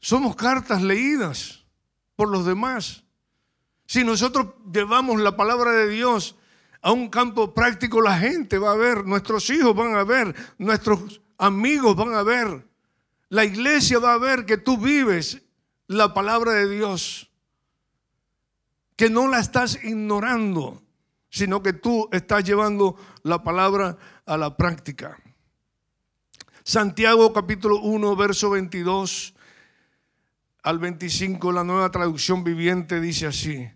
Somos 0.00 0.34
cartas 0.34 0.82
leídas 0.82 1.64
por 2.16 2.28
los 2.28 2.44
demás. 2.44 3.04
Si 3.86 4.02
nosotros 4.02 4.54
llevamos 4.72 5.20
la 5.20 5.36
palabra 5.36 5.72
de 5.72 5.88
Dios 5.88 6.36
a 6.82 6.92
un 6.92 7.08
campo 7.08 7.54
práctico, 7.54 8.00
la 8.02 8.18
gente 8.18 8.58
va 8.58 8.72
a 8.72 8.76
ver, 8.76 9.06
nuestros 9.06 9.48
hijos 9.50 9.74
van 9.74 9.94
a 9.94 10.02
ver, 10.02 10.34
nuestros 10.58 11.22
amigos 11.38 11.94
van 11.96 12.14
a 12.14 12.22
ver, 12.24 12.66
la 13.28 13.44
iglesia 13.44 14.00
va 14.00 14.14
a 14.14 14.18
ver 14.18 14.44
que 14.44 14.58
tú 14.58 14.76
vives 14.76 15.40
la 15.86 16.12
palabra 16.12 16.52
de 16.52 16.68
Dios, 16.68 17.30
que 18.96 19.08
no 19.08 19.28
la 19.28 19.38
estás 19.38 19.82
ignorando, 19.84 20.82
sino 21.30 21.62
que 21.62 21.72
tú 21.72 22.08
estás 22.12 22.44
llevando 22.44 22.96
la 23.22 23.42
palabra 23.42 23.96
a 24.26 24.36
la 24.36 24.56
práctica. 24.56 25.18
Santiago 26.64 27.32
capítulo 27.32 27.80
1, 27.80 28.16
verso 28.16 28.50
22 28.50 29.34
al 30.64 30.78
25, 30.78 31.52
la 31.52 31.64
nueva 31.64 31.90
traducción 31.90 32.44
viviente 32.44 33.00
dice 33.00 33.26
así, 33.26 33.68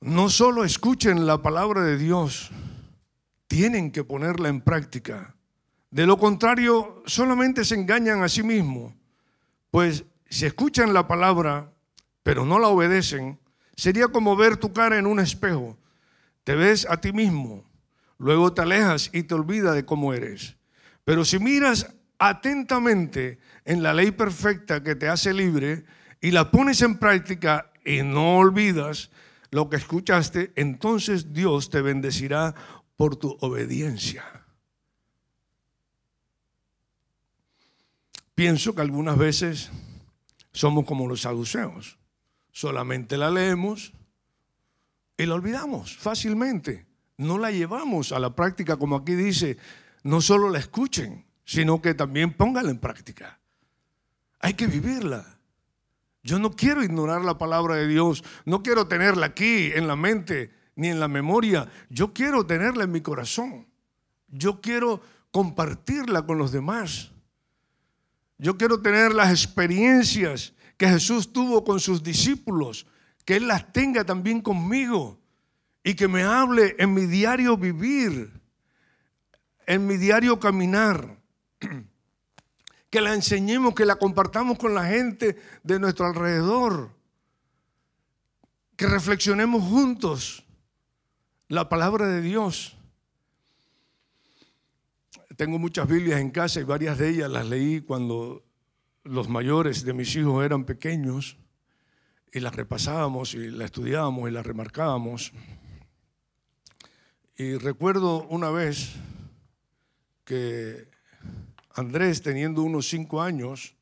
no 0.00 0.30
solo 0.30 0.64
escuchen 0.64 1.26
la 1.26 1.42
palabra 1.42 1.82
de 1.82 1.96
Dios, 1.96 2.50
tienen 3.46 3.90
que 3.90 4.04
ponerla 4.04 4.48
en 4.48 4.60
práctica. 4.60 5.34
De 5.90 6.06
lo 6.06 6.18
contrario, 6.18 7.02
solamente 7.06 7.64
se 7.64 7.74
engañan 7.74 8.22
a 8.22 8.28
sí 8.28 8.42
mismos, 8.42 8.94
pues 9.70 10.04
si 10.28 10.46
escuchan 10.46 10.92
la 10.92 11.08
palabra, 11.08 11.72
pero 12.22 12.44
no 12.44 12.58
la 12.58 12.68
obedecen, 12.68 13.38
sería 13.74 14.08
como 14.08 14.36
ver 14.36 14.56
tu 14.56 14.72
cara 14.72 14.98
en 14.98 15.06
un 15.06 15.18
espejo. 15.18 15.78
Te 16.44 16.54
ves 16.54 16.86
a 16.88 17.00
ti 17.00 17.12
mismo, 17.12 17.64
luego 18.18 18.52
te 18.52 18.62
alejas 18.62 19.10
y 19.12 19.22
te 19.22 19.34
olvidas 19.34 19.74
de 19.74 19.84
cómo 19.84 20.12
eres. 20.12 20.56
Pero 21.04 21.24
si 21.24 21.38
miras 21.38 21.94
atentamente 22.18 23.38
en 23.64 23.82
la 23.82 23.94
ley 23.94 24.10
perfecta 24.10 24.82
que 24.82 24.94
te 24.94 25.08
hace 25.08 25.32
libre 25.32 25.84
y 26.20 26.32
la 26.32 26.50
pones 26.50 26.82
en 26.82 26.98
práctica 26.98 27.70
y 27.84 28.02
no 28.02 28.36
olvidas 28.38 29.10
lo 29.50 29.70
que 29.70 29.76
escuchaste, 29.76 30.52
entonces 30.56 31.32
Dios 31.32 31.70
te 31.70 31.80
bendecirá 31.80 32.54
por 32.96 33.16
tu 33.16 33.36
obediencia. 33.40 34.24
Pienso 38.34 38.74
que 38.74 38.82
algunas 38.82 39.18
veces 39.18 39.70
somos 40.52 40.84
como 40.84 41.08
los 41.08 41.22
saduceos. 41.22 41.98
Solamente 42.52 43.16
la 43.16 43.30
leemos 43.30 43.92
y 45.16 45.26
la 45.26 45.34
olvidamos 45.34 45.96
fácilmente. 45.96 46.86
No 47.16 47.38
la 47.38 47.50
llevamos 47.50 48.12
a 48.12 48.18
la 48.18 48.34
práctica 48.34 48.76
como 48.76 48.96
aquí 48.96 49.14
dice, 49.14 49.58
no 50.04 50.20
solo 50.20 50.50
la 50.50 50.58
escuchen, 50.58 51.26
sino 51.44 51.82
que 51.82 51.94
también 51.94 52.32
pónganla 52.32 52.70
en 52.70 52.78
práctica. 52.78 53.40
Hay 54.40 54.54
que 54.54 54.66
vivirla. 54.66 55.37
Yo 56.28 56.38
no 56.38 56.50
quiero 56.50 56.84
ignorar 56.84 57.24
la 57.24 57.38
palabra 57.38 57.76
de 57.76 57.86
Dios, 57.86 58.22
no 58.44 58.62
quiero 58.62 58.86
tenerla 58.86 59.24
aquí 59.24 59.72
en 59.74 59.88
la 59.88 59.96
mente 59.96 60.50
ni 60.76 60.88
en 60.88 61.00
la 61.00 61.08
memoria, 61.08 61.70
yo 61.88 62.12
quiero 62.12 62.44
tenerla 62.44 62.84
en 62.84 62.92
mi 62.92 63.00
corazón. 63.00 63.66
Yo 64.28 64.60
quiero 64.60 65.00
compartirla 65.30 66.26
con 66.26 66.36
los 66.36 66.52
demás. 66.52 67.12
Yo 68.36 68.58
quiero 68.58 68.82
tener 68.82 69.14
las 69.14 69.30
experiencias 69.30 70.52
que 70.76 70.86
Jesús 70.86 71.32
tuvo 71.32 71.64
con 71.64 71.80
sus 71.80 72.02
discípulos, 72.02 72.86
que 73.24 73.36
Él 73.36 73.48
las 73.48 73.72
tenga 73.72 74.04
también 74.04 74.42
conmigo 74.42 75.18
y 75.82 75.94
que 75.94 76.08
me 76.08 76.24
hable 76.24 76.76
en 76.78 76.92
mi 76.92 77.06
diario 77.06 77.56
vivir, 77.56 78.30
en 79.66 79.86
mi 79.86 79.96
diario 79.96 80.38
caminar. 80.38 81.16
que 82.90 83.00
la 83.00 83.14
enseñemos, 83.14 83.74
que 83.74 83.84
la 83.84 83.96
compartamos 83.96 84.58
con 84.58 84.74
la 84.74 84.86
gente 84.86 85.36
de 85.62 85.78
nuestro 85.78 86.06
alrededor, 86.06 86.90
que 88.76 88.86
reflexionemos 88.86 89.62
juntos 89.62 90.44
la 91.48 91.68
palabra 91.68 92.06
de 92.06 92.22
Dios. 92.22 92.76
Tengo 95.36 95.58
muchas 95.58 95.86
Biblias 95.86 96.20
en 96.20 96.30
casa 96.30 96.60
y 96.60 96.64
varias 96.64 96.98
de 96.98 97.10
ellas 97.10 97.30
las 97.30 97.46
leí 97.46 97.80
cuando 97.80 98.44
los 99.04 99.28
mayores 99.28 99.84
de 99.84 99.92
mis 99.92 100.14
hijos 100.16 100.44
eran 100.44 100.64
pequeños 100.64 101.36
y 102.32 102.40
las 102.40 102.54
repasábamos 102.54 103.34
y 103.34 103.50
las 103.50 103.66
estudiábamos 103.66 104.28
y 104.28 104.32
las 104.32 104.46
remarcábamos. 104.46 105.32
Y 107.36 107.54
recuerdo 107.56 108.26
una 108.28 108.50
vez 108.50 108.94
que 110.24 110.88
Andrés, 111.78 112.22
teniendo 112.22 112.64
unos 112.64 112.88
cinco 112.88 113.22
años, 113.22 113.76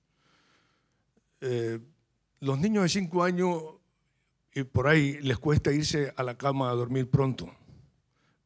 eh, 1.40 1.80
los 2.40 2.58
niños 2.58 2.82
de 2.82 2.88
cinco 2.90 3.22
años 3.22 3.62
y 4.52 4.64
por 4.64 4.86
ahí 4.86 5.18
les 5.22 5.38
cuesta 5.38 5.72
irse 5.72 6.12
a 6.14 6.22
la 6.22 6.36
cama 6.36 6.70
a 6.70 6.74
dormir 6.74 7.08
pronto, 7.08 7.50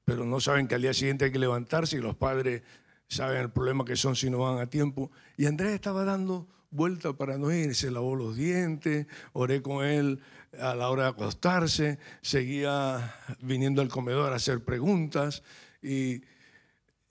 pero 0.05 0.25
no 0.25 0.39
saben 0.39 0.69
que 0.69 0.77
al 0.77 0.83
día 0.83 0.95
siguiente 0.95 1.25
hay 1.25 1.33
que 1.33 1.41
levantarse 1.41 1.97
y 1.97 2.01
los 2.01 2.15
padres 2.15 2.63
saben 3.09 3.39
el 3.41 3.51
problema 3.51 3.85
que 3.85 3.97
son 3.97 4.15
si 4.15 4.31
no 4.31 4.39
van 4.39 4.61
a 4.61 4.71
tiempo. 4.71 5.11
Y 5.37 5.47
Andrés 5.47 5.73
estaba 5.73 6.05
dando 6.05 6.47
vuelta 6.71 7.13
para 7.13 7.37
no 7.37 7.53
irse, 7.53 7.91
lavó 7.91 8.15
los 8.15 8.37
dientes, 8.37 9.09
oré 9.33 9.63
con 9.63 9.85
él 9.85 10.21
a 10.61 10.77
la 10.77 10.91
hora 10.91 11.03
de 11.05 11.09
acostarse, 11.09 11.99
seguía 12.23 13.17
viniendo 13.41 13.83
al 13.83 13.89
comedor 13.89 14.33
a 14.33 14.37
hacer 14.37 14.63
preguntas 14.63 15.43
y 15.83 16.23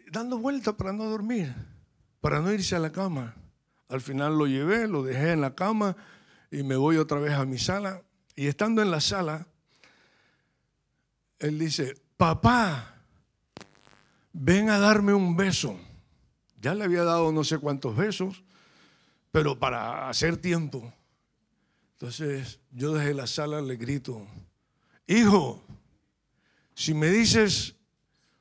dando 0.09 0.37
vuelta 0.37 0.77
para 0.77 0.93
no 0.93 1.03
dormir 1.03 1.53
para 2.21 2.39
no 2.39 2.51
irse 2.51 2.75
a 2.75 2.79
la 2.79 2.91
cama. 2.91 3.35
Al 3.87 4.01
final 4.01 4.37
lo 4.37 4.45
llevé, 4.47 4.87
lo 4.87 5.03
dejé 5.03 5.31
en 5.31 5.41
la 5.41 5.55
cama 5.55 5.95
y 6.51 6.63
me 6.63 6.75
voy 6.75 6.97
otra 6.97 7.19
vez 7.19 7.33
a 7.33 7.45
mi 7.45 7.57
sala. 7.57 8.01
Y 8.35 8.47
estando 8.47 8.81
en 8.81 8.91
la 8.91 9.01
sala, 9.01 9.47
él 11.39 11.57
dice, 11.57 11.95
papá, 12.17 12.95
ven 14.33 14.69
a 14.69 14.79
darme 14.79 15.13
un 15.13 15.35
beso. 15.35 15.79
Ya 16.61 16.73
le 16.73 16.83
había 16.83 17.03
dado 17.03 17.31
no 17.31 17.43
sé 17.43 17.57
cuántos 17.57 17.95
besos, 17.95 18.43
pero 19.31 19.57
para 19.57 20.09
hacer 20.09 20.37
tiempo. 20.37 20.93
Entonces 21.93 22.59
yo 22.71 22.93
desde 22.93 23.13
la 23.13 23.27
sala 23.27 23.61
le 23.61 23.75
grito, 23.75 24.25
hijo, 25.07 25.63
si 26.73 26.93
me 26.93 27.09
dices 27.09 27.75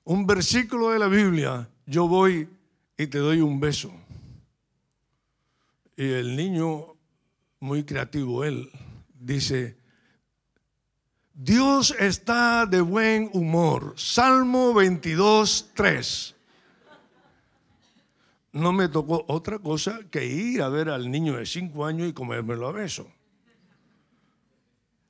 un 0.05 0.27
versículo 0.27 0.91
de 0.91 0.99
la 0.99 1.09
Biblia, 1.09 1.69
yo 1.87 2.07
voy 2.07 2.49
y 2.99 3.07
te 3.07 3.19
doy 3.19 3.41
un 3.41 3.61
beso. 3.61 3.93
Y 5.97 6.11
el 6.11 6.37
niño, 6.37 6.97
muy 7.61 7.85
creativo 7.85 8.45
él, 8.45 8.71
dice, 9.15 9.79
Dios 11.33 11.95
está 11.99 12.67
de 12.67 12.81
buen 12.81 13.31
humor. 13.33 13.95
Salmo 13.97 14.75
22, 14.75 15.71
3. 15.75 16.35
No 18.53 18.73
me 18.73 18.89
tocó 18.89 19.25
otra 19.29 19.61
cosa 19.61 20.01
que 20.11 20.27
ir 20.27 20.61
a 20.63 20.69
ver 20.69 20.89
al 20.89 21.09
niño 21.11 21.37
de 21.37 21.47
cinco 21.47 21.87
años 21.87 22.09
y 22.09 22.13
comérmelo 22.13 22.67
a 22.67 22.73
beso. 22.73 23.09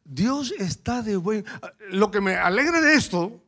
Dios 0.04 0.52
está 0.58 1.02
de 1.02 1.16
buen... 1.16 1.46
Lo 1.90 2.10
que 2.10 2.20
me 2.20 2.34
alegra 2.34 2.82
de 2.82 2.94
esto, 2.94 3.42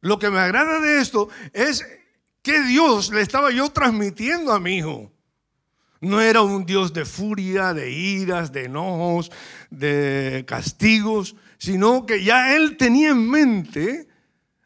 lo 0.00 0.18
que 0.18 0.30
me 0.30 0.38
agrada 0.38 0.80
de 0.80 1.00
esto 1.00 1.28
es 1.52 1.84
¿Qué 2.46 2.62
Dios 2.62 3.10
le 3.10 3.22
estaba 3.22 3.50
yo 3.50 3.70
transmitiendo 3.70 4.52
a 4.52 4.60
mi 4.60 4.76
hijo? 4.76 5.10
No 6.00 6.20
era 6.20 6.42
un 6.42 6.64
Dios 6.64 6.92
de 6.92 7.04
furia, 7.04 7.74
de 7.74 7.90
iras, 7.90 8.52
de 8.52 8.66
enojos, 8.66 9.32
de 9.68 10.44
castigos, 10.46 11.34
sino 11.58 12.06
que 12.06 12.22
ya 12.22 12.54
él 12.54 12.76
tenía 12.76 13.08
en 13.08 13.28
mente 13.28 14.06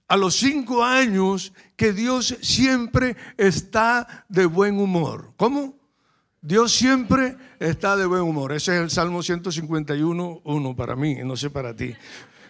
a 0.09 0.19
los 0.19 0.37
cinco 0.37 0.85
años 0.85 1.55
que 1.75 1.95
Dios 1.95 2.37
siempre 2.43 3.17
está 3.39 4.27
de 4.29 4.45
buen 4.45 4.79
humor. 4.79 5.33
¿Cómo? 5.39 5.79
Dios 6.43 6.73
siempre 6.73 7.39
está 7.61 7.97
de 7.97 8.05
buen 8.05 8.25
humor. 8.25 8.53
Ese 8.53 8.77
es 8.77 8.83
el 8.83 8.91
Salmo 8.91 9.23
151, 9.23 10.43
uno 10.45 10.77
para 10.77 10.97
mí, 10.97 11.17
no 11.25 11.35
sé 11.35 11.49
para 11.49 11.75
ti. 11.75 11.97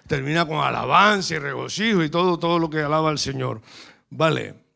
Termina 0.09 0.45
con 0.45 0.59
alabanza 0.59 1.37
y 1.37 1.39
regocijo 1.39 2.03
y 2.03 2.11
todo, 2.11 2.37
todo 2.37 2.59
lo 2.59 2.69
que 2.69 2.81
alaba 2.81 3.11
al 3.11 3.21
Señor. 3.21 3.63
Vale. 4.11 4.70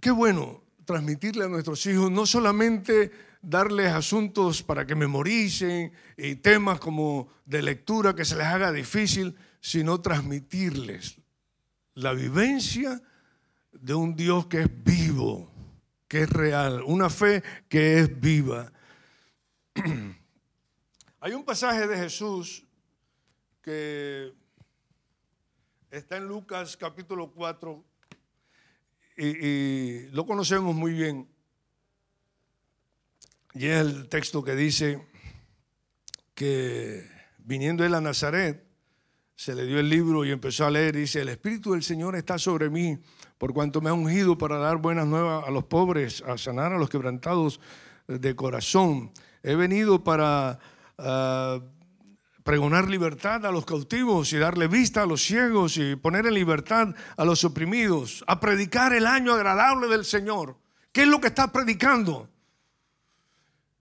Qué 0.00 0.12
bueno 0.12 0.62
transmitirle 0.84 1.44
a 1.44 1.48
nuestros 1.48 1.84
hijos 1.86 2.10
no 2.10 2.24
solamente 2.24 3.10
darles 3.42 3.92
asuntos 3.92 4.62
para 4.62 4.86
que 4.86 4.94
memoricen 4.94 5.92
y 6.16 6.36
temas 6.36 6.78
como 6.78 7.28
de 7.44 7.62
lectura 7.62 8.14
que 8.14 8.24
se 8.24 8.36
les 8.36 8.46
haga 8.46 8.70
difícil, 8.70 9.36
sino 9.60 10.00
transmitirles 10.00 11.18
la 11.94 12.12
vivencia 12.12 13.02
de 13.72 13.94
un 13.94 14.14
Dios 14.14 14.46
que 14.46 14.62
es 14.62 14.84
vivo, 14.84 15.50
que 16.06 16.22
es 16.22 16.30
real, 16.30 16.82
una 16.84 17.10
fe 17.10 17.42
que 17.68 17.98
es 17.98 18.20
viva. 18.20 18.72
Hay 21.20 21.32
un 21.32 21.44
pasaje 21.44 21.88
de 21.88 21.96
Jesús 21.96 22.64
que 23.62 24.32
está 25.90 26.16
en 26.16 26.28
Lucas 26.28 26.76
capítulo 26.76 27.32
4 27.32 27.87
y, 29.18 30.08
lo 30.12 30.26
conocemos 30.26 30.74
muy 30.74 30.92
bien. 30.92 31.28
Y 33.54 33.66
es 33.66 33.80
el 33.80 34.08
texto 34.08 34.44
que 34.44 34.54
dice 34.54 35.04
que 36.34 37.04
viniendo 37.38 37.84
él 37.84 37.94
a 37.94 38.00
Nazaret, 38.00 38.64
se 39.34 39.54
le 39.54 39.64
dio 39.66 39.78
el 39.78 39.88
libro 39.88 40.24
y 40.24 40.30
empezó 40.30 40.66
a 40.66 40.70
leer. 40.70 40.96
Y 40.96 41.00
dice, 41.00 41.20
el 41.20 41.28
Espíritu 41.28 41.72
del 41.72 41.82
Señor 41.82 42.14
está 42.16 42.38
sobre 42.38 42.70
mí, 42.70 42.98
por 43.38 43.52
cuanto 43.52 43.80
me 43.80 43.90
ha 43.90 43.94
ungido 43.94 44.38
para 44.38 44.58
dar 44.58 44.76
buenas 44.76 45.06
nuevas 45.06 45.46
a 45.46 45.50
los 45.50 45.64
pobres, 45.64 46.22
a 46.22 46.38
sanar 46.38 46.72
a 46.72 46.78
los 46.78 46.90
quebrantados 46.90 47.60
de 48.06 48.36
corazón. 48.36 49.12
He 49.42 49.54
venido 49.54 50.04
para 50.04 50.58
ah, 50.98 51.60
pregonar 52.48 52.88
libertad 52.88 53.44
a 53.44 53.52
los 53.52 53.66
cautivos 53.66 54.32
y 54.32 54.38
darle 54.38 54.68
vista 54.68 55.02
a 55.02 55.06
los 55.06 55.22
ciegos 55.22 55.76
y 55.76 55.96
poner 55.96 56.24
en 56.24 56.32
libertad 56.32 56.94
a 57.18 57.24
los 57.26 57.44
oprimidos, 57.44 58.24
a 58.26 58.40
predicar 58.40 58.94
el 58.94 59.06
año 59.06 59.34
agradable 59.34 59.86
del 59.86 60.06
Señor. 60.06 60.56
¿Qué 60.90 61.02
es 61.02 61.08
lo 61.08 61.20
que 61.20 61.26
estás 61.26 61.50
predicando? 61.50 62.30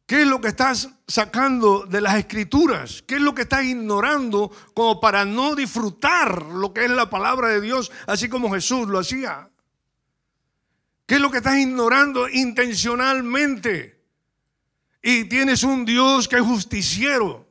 ¿Qué 0.05 0.23
es 0.23 0.27
lo 0.27 0.41
que 0.41 0.49
estás 0.49 0.89
sacando 1.07 1.85
de 1.85 2.01
las 2.01 2.15
escrituras? 2.15 3.05
¿Qué 3.07 3.15
es 3.15 3.21
lo 3.21 3.33
que 3.33 3.43
estás 3.43 3.63
ignorando 3.63 4.51
como 4.73 4.99
para 4.99 5.23
no 5.23 5.55
disfrutar 5.55 6.47
lo 6.47 6.73
que 6.73 6.83
es 6.83 6.91
la 6.91 7.09
palabra 7.09 7.47
de 7.47 7.61
Dios, 7.61 7.89
así 8.05 8.27
como 8.27 8.51
Jesús 8.51 8.89
lo 8.89 8.99
hacía? 8.99 9.49
¿Qué 11.05 11.15
es 11.15 11.21
lo 11.21 11.31
que 11.31 11.37
estás 11.37 11.57
ignorando 11.57 12.27
intencionalmente? 12.27 14.03
Y 15.01 15.23
tienes 15.23 15.63
un 15.63 15.85
Dios 15.85 16.27
que 16.27 16.35
es 16.35 16.41
justiciero. 16.41 17.46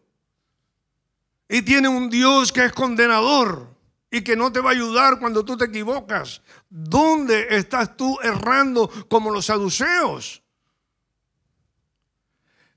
Y 1.49 1.63
tiene 1.63 1.89
un 1.89 2.11
Dios 2.11 2.53
que 2.53 2.65
es 2.65 2.73
condenador 2.73 3.69
y 4.11 4.23
que 4.23 4.37
no 4.37 4.53
te 4.53 4.61
va 4.61 4.71
a 4.71 4.73
ayudar 4.73 5.19
cuando 5.19 5.45
tú 5.45 5.57
te 5.57 5.67
equivocas. 5.67 6.43
¿Dónde 6.69 7.47
estás 7.51 7.97
tú 7.97 8.19
errando 8.23 8.91
como 9.09 9.31
los 9.31 9.47
saduceos? 9.47 10.43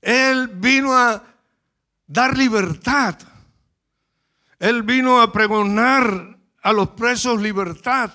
Él 0.00 0.48
vino 0.48 0.96
a 0.96 1.22
dar 2.06 2.36
libertad. 2.36 3.16
Él 4.58 4.82
vino 4.82 5.20
a 5.20 5.32
pregonar 5.32 6.38
a 6.62 6.72
los 6.72 6.90
presos 6.90 7.40
libertad, 7.40 8.10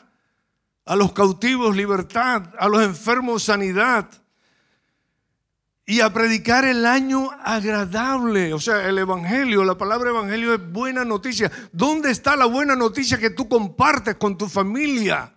a 0.86 0.96
los 0.96 1.12
cautivos 1.14 1.76
libertad, 1.76 2.54
a 2.60 2.68
los 2.68 2.84
enfermos 2.84 3.44
sanidad 3.44 4.10
y 5.86 6.00
a 6.00 6.12
predicar 6.12 6.66
el 6.66 6.86
año 6.86 7.30
agradable. 7.44 8.54
O 8.54 8.60
sea, 8.60 8.88
el 8.88 8.98
Evangelio, 8.98 9.64
la 9.64 9.78
palabra 9.78 10.10
Evangelio 10.10 10.56
es 10.56 10.72
buena 10.72 11.06
noticia. 11.06 11.52
¿Dónde 11.72 12.10
está 12.10 12.36
la 12.36 12.46
buena 12.46 12.76
noticia 12.76 13.20
que 13.20 13.30
tú 13.30 13.48
compartes 13.48 14.16
con 14.16 14.38
tu 14.38 14.48
familia? 14.48 15.36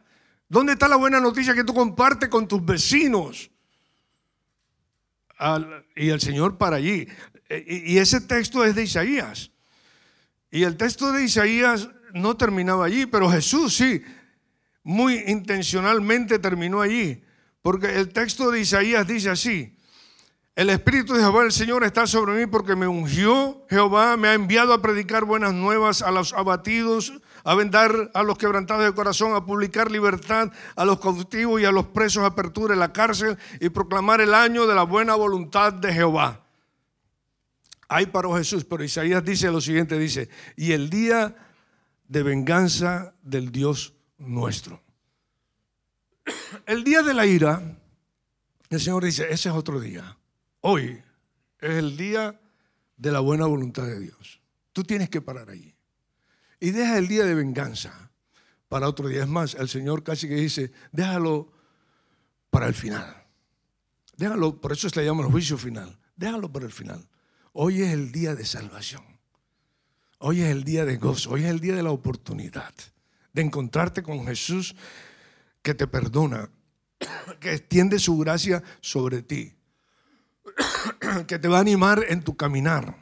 ¿Dónde 0.49 0.73
está 0.73 0.89
la 0.89 0.97
buena 0.97 1.21
noticia 1.21 1.55
que 1.55 1.65
tú 1.65 1.75
compartes 1.75 2.29
con 2.29 2.49
tus 2.49 2.65
vecinos? 2.65 3.51
y 5.95 6.09
el 6.09 6.21
Señor 6.21 6.59
para 6.59 6.77
allí. 6.77 7.07
E, 7.49 7.85
y, 7.87 7.99
ese 7.99 8.21
texto 8.21 8.65
es 8.65 8.75
de 8.75 8.83
Isaías. 8.83 9.53
Y 10.51 10.65
el 10.65 10.77
texto 10.77 11.13
de 11.13 11.23
Isaías 11.23 11.89
no 12.13 12.37
terminaba 12.37 12.87
allí, 12.87 13.07
pero 13.07 13.31
Jesús 13.31 13.77
sí, 13.77 14.03
muy 14.83 15.23
intencionalmente 15.29 16.41
terminó 16.41 16.81
allí. 16.81 17.23
Porque 17.63 18.01
el 18.01 18.09
texto 18.09 18.51
de 18.51 18.63
Isaías 18.63 19.07
dice 19.07 19.31
así, 19.31 19.78
el 20.59 20.71
Espíritu 20.71 21.15
de 21.15 21.21
Jehová 21.21 21.45
el 21.45 21.53
Señor 21.53 21.85
está 21.85 22.05
sobre 22.09 22.33
mí 22.33 22.51
porque 22.51 22.75
me 22.75 22.89
ungió. 22.89 23.65
Jehová 23.71 24.17
me 24.17 24.27
ha 24.27 24.35
enviado 24.35 24.73
a 24.73 24.83
predicar 24.83 25.25
buenas 25.25 25.55
nuevas 25.55 26.03
a 26.03 26.11
los 26.11 26.33
abatidos, 26.33 27.13
a 27.45 27.55
vendar 27.55 28.11
a 28.13 28.25
los 28.25 28.39
quebrantados 28.39 28.85
de 28.85 28.93
corazón, 28.93 29.37
a 29.37 29.47
publicar 29.47 29.89
libertad 29.89 30.51
a 30.75 30.85
los 30.85 30.99
cautivos 30.99 31.61
y 31.61 31.65
a 31.65 31.71
los 31.71 31.87
presos, 31.87 32.25
apertura 32.25 32.75
en 32.75 32.81
la 32.81 32.93
cárcel 32.93 33.39
y 33.61 33.69
proclamar 33.69 34.21
el 34.21 34.35
año 34.35 34.67
de 34.67 34.75
la 34.75 34.83
buena 34.83 35.15
voluntad 35.15 35.73
de 35.75 35.93
Jehová. 35.93 36.45
Ahí 37.89 38.07
paró 38.07 38.35
Jesús, 38.37 38.65
pero 38.65 38.83
Isaías 38.83 39.25
dice 39.25 39.53
lo 39.53 39.61
siguiente, 39.61 39.97
dice, 39.97 40.29
y 40.57 40.73
el 40.73 40.91
día 40.91 41.37
de 42.09 42.25
venganza 42.25 43.15
del 43.23 43.53
Dios 43.53 43.95
nuestro. 44.19 44.83
El 46.67 46.83
día 46.83 47.05
de 47.05 47.15
la 47.15 47.27
ira, 47.27 47.79
el 48.71 48.81
Señor 48.81 49.05
dice, 49.05 49.23
ese 49.31 49.51
es 49.51 49.55
otro 49.55 49.79
día. 49.79 50.19
Hoy 50.71 51.03
es 51.61 51.77
el 51.77 51.97
día 51.97 52.39
de 52.99 53.11
la 53.11 53.21
buena 53.21 53.47
voluntad 53.47 53.87
de 53.87 53.99
Dios. 53.99 54.43
Tú 54.75 54.85
tienes 54.85 55.09
que 55.09 55.23
parar 55.23 55.49
allí. 55.49 55.75
Y 56.61 56.73
deja 56.73 56.99
el 56.99 57.09
día 57.09 57.25
de 57.25 57.35
venganza 57.35 58.11
para 58.69 58.87
otro 58.87 59.09
día. 59.09 59.23
Es 59.23 59.29
más, 59.29 59.55
el 59.55 59.71
Señor 59.71 60.03
casi 60.05 60.29
que 60.29 60.35
dice, 60.35 60.71
déjalo 60.93 61.51
para 62.51 62.67
el 62.67 62.75
final. 62.75 63.25
Déjalo, 64.19 64.61
por 64.61 64.73
eso 64.73 64.91
se 64.91 65.01
le 65.01 65.07
llama 65.07 65.25
el 65.25 65.31
juicio 65.31 65.57
final. 65.57 65.99
Déjalo 66.17 66.53
para 66.53 66.67
el 66.67 66.73
final. 66.73 67.09
Hoy 67.55 67.81
es 67.81 67.91
el 67.95 68.13
día 68.13 68.35
de 68.35 68.45
salvación. 68.45 69.05
Hoy 70.19 70.43
es 70.43 70.51
el 70.51 70.65
día 70.65 70.85
de 70.85 70.99
gozo. 70.99 71.31
Hoy 71.31 71.45
es 71.45 71.51
el 71.51 71.61
día 71.61 71.77
de 71.77 71.83
la 71.83 71.93
oportunidad 71.93 72.75
de 73.33 73.41
encontrarte 73.41 74.03
con 74.03 74.27
Jesús 74.27 74.77
que 75.63 75.73
te 75.73 75.87
perdona, 75.87 76.51
que 77.41 77.55
extiende 77.55 77.99
su 77.99 78.19
gracia 78.19 78.63
sobre 78.83 79.23
ti, 79.23 79.58
que 81.27 81.39
te 81.39 81.49
va 81.49 81.59
a 81.59 81.61
animar 81.61 82.05
en 82.09 82.23
tu 82.23 82.37
caminar. 82.37 82.97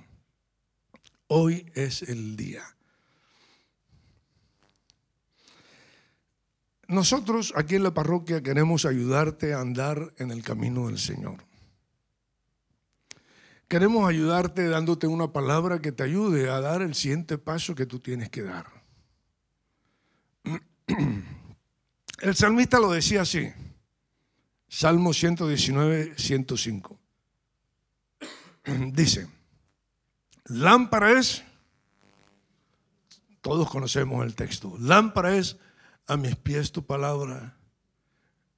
Hoy 1.28 1.70
es 1.74 2.02
el 2.02 2.36
día. 2.36 2.62
Nosotros 6.88 7.52
aquí 7.56 7.74
en 7.74 7.82
la 7.82 7.92
parroquia 7.92 8.42
queremos 8.42 8.84
ayudarte 8.84 9.54
a 9.54 9.60
andar 9.60 10.12
en 10.18 10.30
el 10.30 10.44
camino 10.44 10.86
del 10.86 10.98
Señor. 10.98 11.44
Queremos 13.66 14.08
ayudarte 14.08 14.68
dándote 14.68 15.08
una 15.08 15.32
palabra 15.32 15.80
que 15.80 15.90
te 15.90 16.04
ayude 16.04 16.48
a 16.48 16.60
dar 16.60 16.82
el 16.82 16.94
siguiente 16.94 17.38
paso 17.38 17.74
que 17.74 17.86
tú 17.86 17.98
tienes 17.98 18.30
que 18.30 18.42
dar. 18.42 18.66
El 22.20 22.34
salmista 22.34 22.78
lo 22.78 22.92
decía 22.92 23.22
así, 23.22 23.52
Salmo 24.68 25.12
119, 25.12 26.14
105. 26.16 26.98
Dice, 28.92 29.28
lámpara 30.44 31.12
es, 31.12 31.44
todos 33.40 33.70
conocemos 33.70 34.24
el 34.24 34.34
texto, 34.34 34.76
lámpara 34.78 35.36
es 35.36 35.56
a 36.06 36.16
mis 36.16 36.36
pies 36.36 36.72
tu 36.72 36.84
palabra 36.84 37.56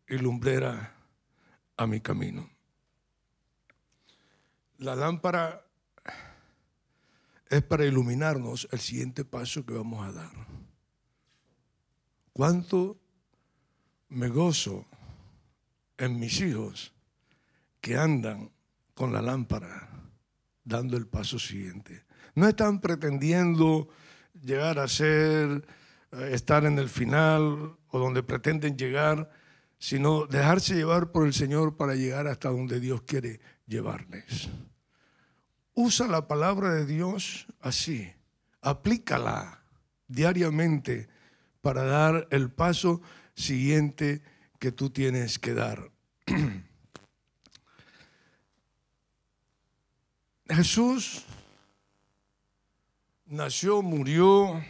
y 0.08 0.16
lumbrera 0.16 0.94
a 1.76 1.86
mi 1.86 2.00
camino. 2.00 2.48
La 4.78 4.94
lámpara 4.94 5.64
es 7.50 7.62
para 7.62 7.84
iluminarnos 7.84 8.68
el 8.70 8.80
siguiente 8.80 9.24
paso 9.24 9.66
que 9.66 9.74
vamos 9.74 10.06
a 10.06 10.12
dar. 10.12 10.30
¿Cuánto 12.32 12.98
me 14.08 14.28
gozo 14.28 14.86
en 15.98 16.18
mis 16.18 16.40
hijos 16.40 16.94
que 17.80 17.96
andan 17.96 18.50
con 18.94 19.12
la 19.12 19.20
lámpara 19.20 19.97
dando 20.68 20.96
el 20.96 21.06
paso 21.06 21.38
siguiente? 21.38 22.04
No 22.34 22.46
están 22.46 22.80
pretendiendo 22.80 23.88
llegar 24.40 24.78
a 24.78 24.86
ser 24.86 25.64
eh, 26.12 26.30
estar 26.32 26.64
en 26.64 26.78
el 26.78 26.88
final 26.88 27.76
o 27.88 27.98
donde 27.98 28.22
pretenden 28.22 28.76
llegar, 28.76 29.30
sino 29.78 30.26
dejarse 30.26 30.74
llevar 30.74 31.12
por 31.12 31.26
el 31.26 31.34
Señor 31.34 31.76
para 31.76 31.94
llegar 31.94 32.26
hasta 32.26 32.50
donde 32.50 32.80
Dios 32.80 33.02
quiere 33.02 33.40
llevarles. 33.66 34.48
Usa 35.74 36.08
la 36.08 36.26
palabra 36.26 36.74
de 36.74 36.86
Dios 36.86 37.46
así, 37.60 38.12
aplícala 38.62 39.62
diariamente 40.08 41.08
para 41.60 41.84
dar 41.84 42.26
el 42.30 42.50
paso 42.50 43.00
siguiente 43.34 44.22
que 44.58 44.72
tú 44.72 44.90
tienes 44.90 45.38
que 45.38 45.54
dar. 45.54 45.90
Jesús 50.48 51.24
nació, 53.26 53.82
murió, 53.82 54.62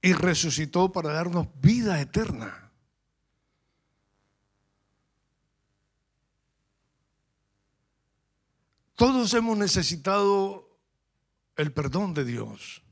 y 0.00 0.12
resucitó 0.12 0.90
para 0.92 1.12
darnos 1.12 1.48
vida 1.60 2.00
eterna. 2.00 2.70
Todos 8.98 9.32
hemos 9.34 9.56
necesitado 9.56 10.76
el 11.56 11.72
perdón 11.72 12.14
de 12.14 12.24
Dios. 12.24 12.82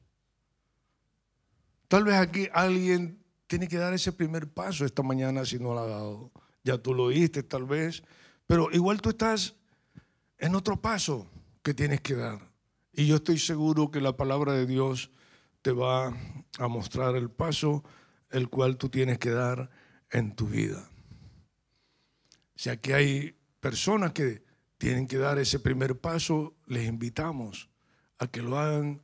Tal 1.89 2.05
vez 2.05 2.15
aquí 2.15 2.49
alguien 2.53 3.25
tiene 3.49 3.67
que 3.67 3.77
dar 3.77 3.93
ese 3.93 4.13
primer 4.13 4.49
paso 4.49 4.85
esta 4.85 5.03
mañana 5.03 5.45
si 5.45 5.59
no 5.59 5.75
lo 5.75 5.81
ha 5.81 5.87
dado. 5.87 6.31
Ya 6.63 6.79
tú 6.79 6.95
lo 6.95 7.05
oíste 7.05 7.43
tal 7.43 7.65
vez, 7.65 8.05
pero 8.47 8.71
igual 8.71 9.01
tú 9.01 9.11
estás 9.11 9.56
en 10.39 10.55
otro 10.55 10.81
paso 10.81 11.27
que 11.63 11.75
tienes 11.75 12.01
que 12.01 12.15
dar. 12.15 12.51
Y 12.93 13.07
yo 13.07 13.17
estoy 13.17 13.39
seguro 13.39 13.91
que 13.91 14.01
la 14.01 14.17
palabra 14.17 14.53
de 14.53 14.67
Dios 14.67 15.11
te 15.63 15.73
va 15.73 16.17
a 16.59 16.69
mostrar 16.69 17.17
el 17.17 17.31
paso 17.31 17.85
el 18.31 18.49
cual 18.49 18.77
tú 18.77 18.89
tienes 18.89 19.19
que 19.19 19.31
dar 19.31 19.71
en 20.11 20.35
tu 20.35 20.47
vida. 20.47 20.89
O 22.55 22.59
sea 22.59 22.81
que 22.81 22.95
hay 22.95 23.37
personas 23.61 24.13
que 24.13 24.45
tienen 24.79 25.07
que 25.07 25.19
dar 25.19 25.39
ese 25.39 25.59
primer 25.59 25.99
paso, 25.99 26.55
les 26.67 26.87
invitamos 26.87 27.69
a 28.19 28.27
que 28.27 28.43
lo 28.43 28.59
hagan 28.59 29.03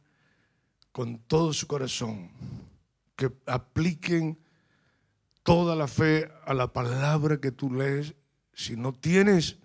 con 0.90 1.18
todo 1.18 1.52
su 1.52 1.66
corazón, 1.66 2.30
que 3.16 3.32
apliquen 3.46 4.38
toda 5.42 5.74
la 5.74 5.88
fe 5.88 6.30
a 6.44 6.54
la 6.54 6.72
palabra 6.72 7.40
que 7.40 7.52
tú 7.52 7.72
lees. 7.72 8.14
Si 8.54 8.76
no 8.76 8.92
tienes, 8.92 9.58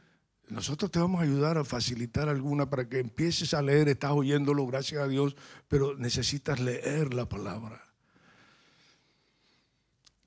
nosotros 0.49 0.89
te 0.91 0.99
vamos 0.99 1.19
a 1.19 1.23
ayudar 1.23 1.57
a 1.57 1.65
facilitar 1.65 2.29
alguna 2.29 2.69
para 2.69 2.87
que 2.87 2.99
empieces 2.99 3.53
a 3.53 3.61
leer, 3.61 3.89
estás 3.89 4.11
oyéndolo, 4.11 4.65
gracias 4.65 5.01
a 5.01 5.07
Dios, 5.07 5.35
pero 5.67 5.97
necesitas 5.97 6.59
leer 6.59 7.13
la 7.13 7.27
palabra. 7.27 7.83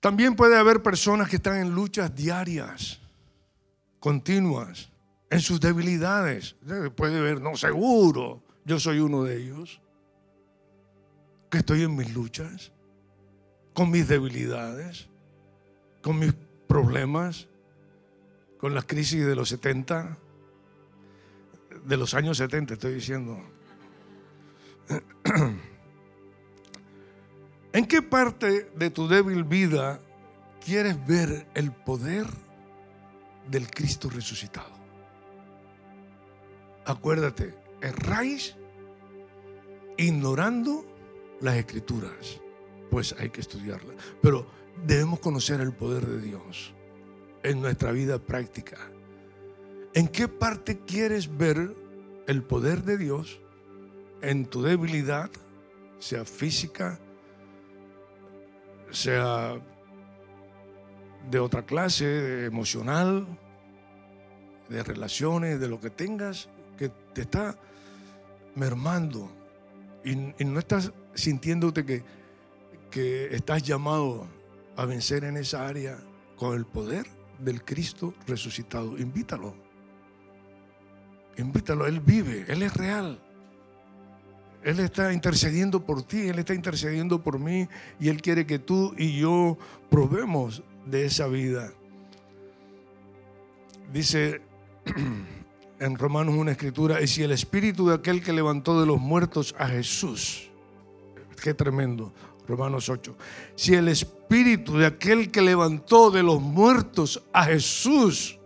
También 0.01 0.35
puede 0.37 0.57
haber 0.57 0.83
personas 0.83 1.29
que 1.29 1.37
están 1.37 1.57
en 1.57 1.71
luchas 1.71 2.15
diarias, 2.15 3.01
continuas, 3.99 4.91
en 5.31 5.41
sus 5.41 5.61
debilidades. 5.61 6.57
Puede 6.97 7.21
ver, 7.21 7.41
no, 7.41 7.57
seguro, 7.57 8.43
yo 8.65 8.81
soy 8.81 8.99
uno 8.99 9.25
de 9.25 9.43
ellos, 9.43 9.81
que 11.51 11.59
estoy 11.59 11.83
en 11.83 11.97
mis 11.97 12.13
luchas, 12.15 12.73
con 13.75 13.91
mis 13.91 14.09
debilidades, 14.09 15.09
con 16.03 16.19
mis 16.19 16.35
problemas, 16.67 17.49
con 18.61 18.75
la 18.75 18.83
crisis 18.83 19.25
de 19.25 19.35
los 19.35 19.49
70, 19.49 20.19
de 21.87 21.97
los 21.97 22.13
años 22.13 22.37
70 22.37 22.75
estoy 22.75 22.93
diciendo. 22.95 23.41
¿En 27.73 27.87
qué 27.87 28.03
parte 28.03 28.71
de 28.75 28.91
tu 28.91 29.09
débil 29.09 29.45
vida 29.45 30.01
quieres 30.65 31.07
ver 31.07 31.47
el 31.55 31.73
poder 31.73 32.27
del 33.51 33.71
Cristo 33.71 34.11
resucitado? 34.11 34.79
Acuérdate, 36.85 37.55
erráis 37.81 38.57
ignorando 39.97 40.85
las 41.41 41.57
escrituras, 41.57 42.41
pues 42.91 43.15
hay 43.19 43.31
que 43.31 43.41
estudiarlas. 43.41 43.97
Pero 44.21 44.47
debemos 44.85 45.21
conocer 45.21 45.63
el 45.63 45.73
poder 45.73 46.05
de 46.07 46.21
Dios 46.21 46.75
en 47.43 47.61
nuestra 47.61 47.93
vida 47.93 48.19
práctica. 48.19 48.77
¿En 49.95 50.09
qué 50.09 50.29
parte 50.29 50.79
quieres 50.81 51.37
ver 51.37 51.75
el 52.27 52.43
poder 52.43 52.85
de 52.85 52.97
Dios 52.97 53.41
en 54.23 54.47
tu 54.47 54.63
debilidad, 54.63 55.31
sea 55.99 56.25
física, 56.25 56.99
sea 58.91 59.61
de 61.29 61.39
otra 61.39 61.65
clase, 61.67 62.45
emocional, 62.45 63.27
de 64.69 64.83
relaciones, 64.83 65.59
de 65.59 65.69
lo 65.69 65.81
que 65.81 65.91
tengas, 65.91 66.49
que 66.79 66.91
te 67.13 67.23
está 67.23 67.59
mermando. 68.55 69.31
Y, 70.05 70.15
no 70.45 70.59
estás 70.59 70.93
sintiéndote 71.15 71.85
que, 71.85 72.05
que 72.91 73.35
estás 73.35 73.63
llamado 73.63 74.27
a 74.77 74.85
vencer 74.85 75.25
en 75.25 75.37
esa 75.37 75.67
área 75.67 75.99
con 76.37 76.57
el 76.57 76.65
poder 76.65 77.20
del 77.41 77.65
Cristo 77.65 78.15
resucitado. 78.27 78.99
Invítalo. 78.99 79.55
Invítalo. 81.37 81.87
Él 81.87 82.01
vive, 82.01 82.45
Él 82.49 82.63
es 82.63 82.75
real. 82.75 83.21
Él 84.63 84.79
está 84.81 85.13
intercediendo 85.13 85.85
por 85.85 86.03
ti, 86.03 86.29
Él 86.29 86.39
está 86.39 86.55
intercediendo 86.55 87.23
por 87.23 87.39
mí 87.39 87.67
y 87.99 88.09
Él 88.09 88.21
quiere 88.21 88.47
que 88.47 88.59
tú 88.59 88.95
y 88.99 89.19
yo 89.19 89.57
probemos 89.89 90.63
de 90.87 91.07
esa 91.07 91.27
vida. 91.29 91.73
Dice 93.93 94.43
en 95.81 95.97
Romanos 95.97 96.35
una 96.35 96.53
escritura, 96.53 97.01
y 97.01 97.07
si 97.07 97.23
el 97.23 97.33
espíritu 97.33 97.89
de 97.89 97.95
aquel 97.95 98.23
que 98.23 98.33
levantó 98.33 98.79
de 98.79 98.87
los 98.87 99.01
muertos 99.01 99.55
a 99.59 99.67
Jesús, 99.67 100.51
qué 101.43 101.55
tremendo, 101.55 102.13
Romanos 102.51 102.89
8, 102.89 103.17
si 103.55 103.75
el 103.75 103.89
espíritu 103.89 104.77
de 104.77 104.87
aquel 104.87 105.31
que 105.31 105.41
levantó 105.41 106.11
de 106.11 106.23
los 106.23 106.41
muertos 106.41 107.23
a 107.33 107.45
Jesús 107.45 108.39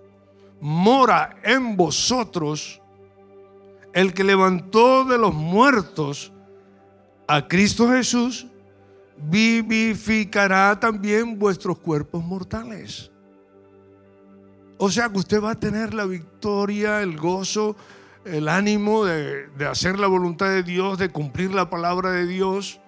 mora 0.61 1.37
en 1.43 1.77
vosotros, 1.77 2.81
el 3.93 4.13
que 4.13 4.25
levantó 4.25 5.05
de 5.05 5.17
los 5.19 5.33
muertos 5.35 6.33
a 7.27 7.49
Cristo 7.49 7.89
Jesús, 7.89 8.47
vivificará 9.17 10.79
también 10.79 11.39
vuestros 11.39 11.79
cuerpos 11.79 12.23
mortales. 12.23 13.11
O 14.77 14.91
sea 14.91 15.09
que 15.09 15.19
usted 15.19 15.43
va 15.43 15.53
a 15.53 15.61
tener 15.61 15.95
la 15.95 16.05
victoria, 16.05 17.01
el 17.01 17.17
gozo, 17.17 17.77
el 18.25 18.49
ánimo 18.49 19.05
de, 19.05 19.49
hacer 19.67 19.99
la 19.99 20.07
voluntad 20.07 20.49
de 20.49 20.63
Dios, 20.63 20.99
de 20.99 21.11
cumplir 21.11 21.55
la 21.55 21.71
palabra 21.71 22.11
de 22.11 22.27
Dios, 22.27 22.81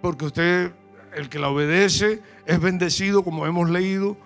porque 0.00 0.26
usted, 0.26 0.72
el 1.14 1.28
que 1.28 1.38
la 1.38 1.48
obedece, 1.48 2.22
es 2.46 2.60
bendecido, 2.60 3.22
como 3.22 3.46
hemos 3.46 3.70
leído 3.70 4.16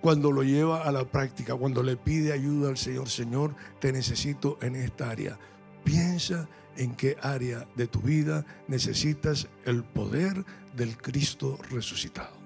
cuando 0.00 0.32
lo 0.32 0.42
lleva 0.42 0.82
a 0.82 0.92
la 0.92 1.04
práctica, 1.04 1.54
cuando 1.54 1.82
le 1.82 1.96
pide 1.96 2.32
ayuda 2.32 2.70
al 2.70 2.78
Señor, 2.78 3.08
Señor, 3.08 3.54
te 3.80 3.92
necesito 3.92 4.58
en 4.62 4.76
esta 4.76 5.10
área. 5.10 5.38
Piensa 5.84 6.48
en 6.76 6.94
qué 6.94 7.16
área 7.22 7.66
de 7.76 7.86
tu 7.86 8.00
vida 8.00 8.44
necesitas 8.68 9.48
el 9.64 9.84
poder 9.84 10.44
del 10.74 10.96
Cristo 10.96 11.58
resucitado. 11.70 12.39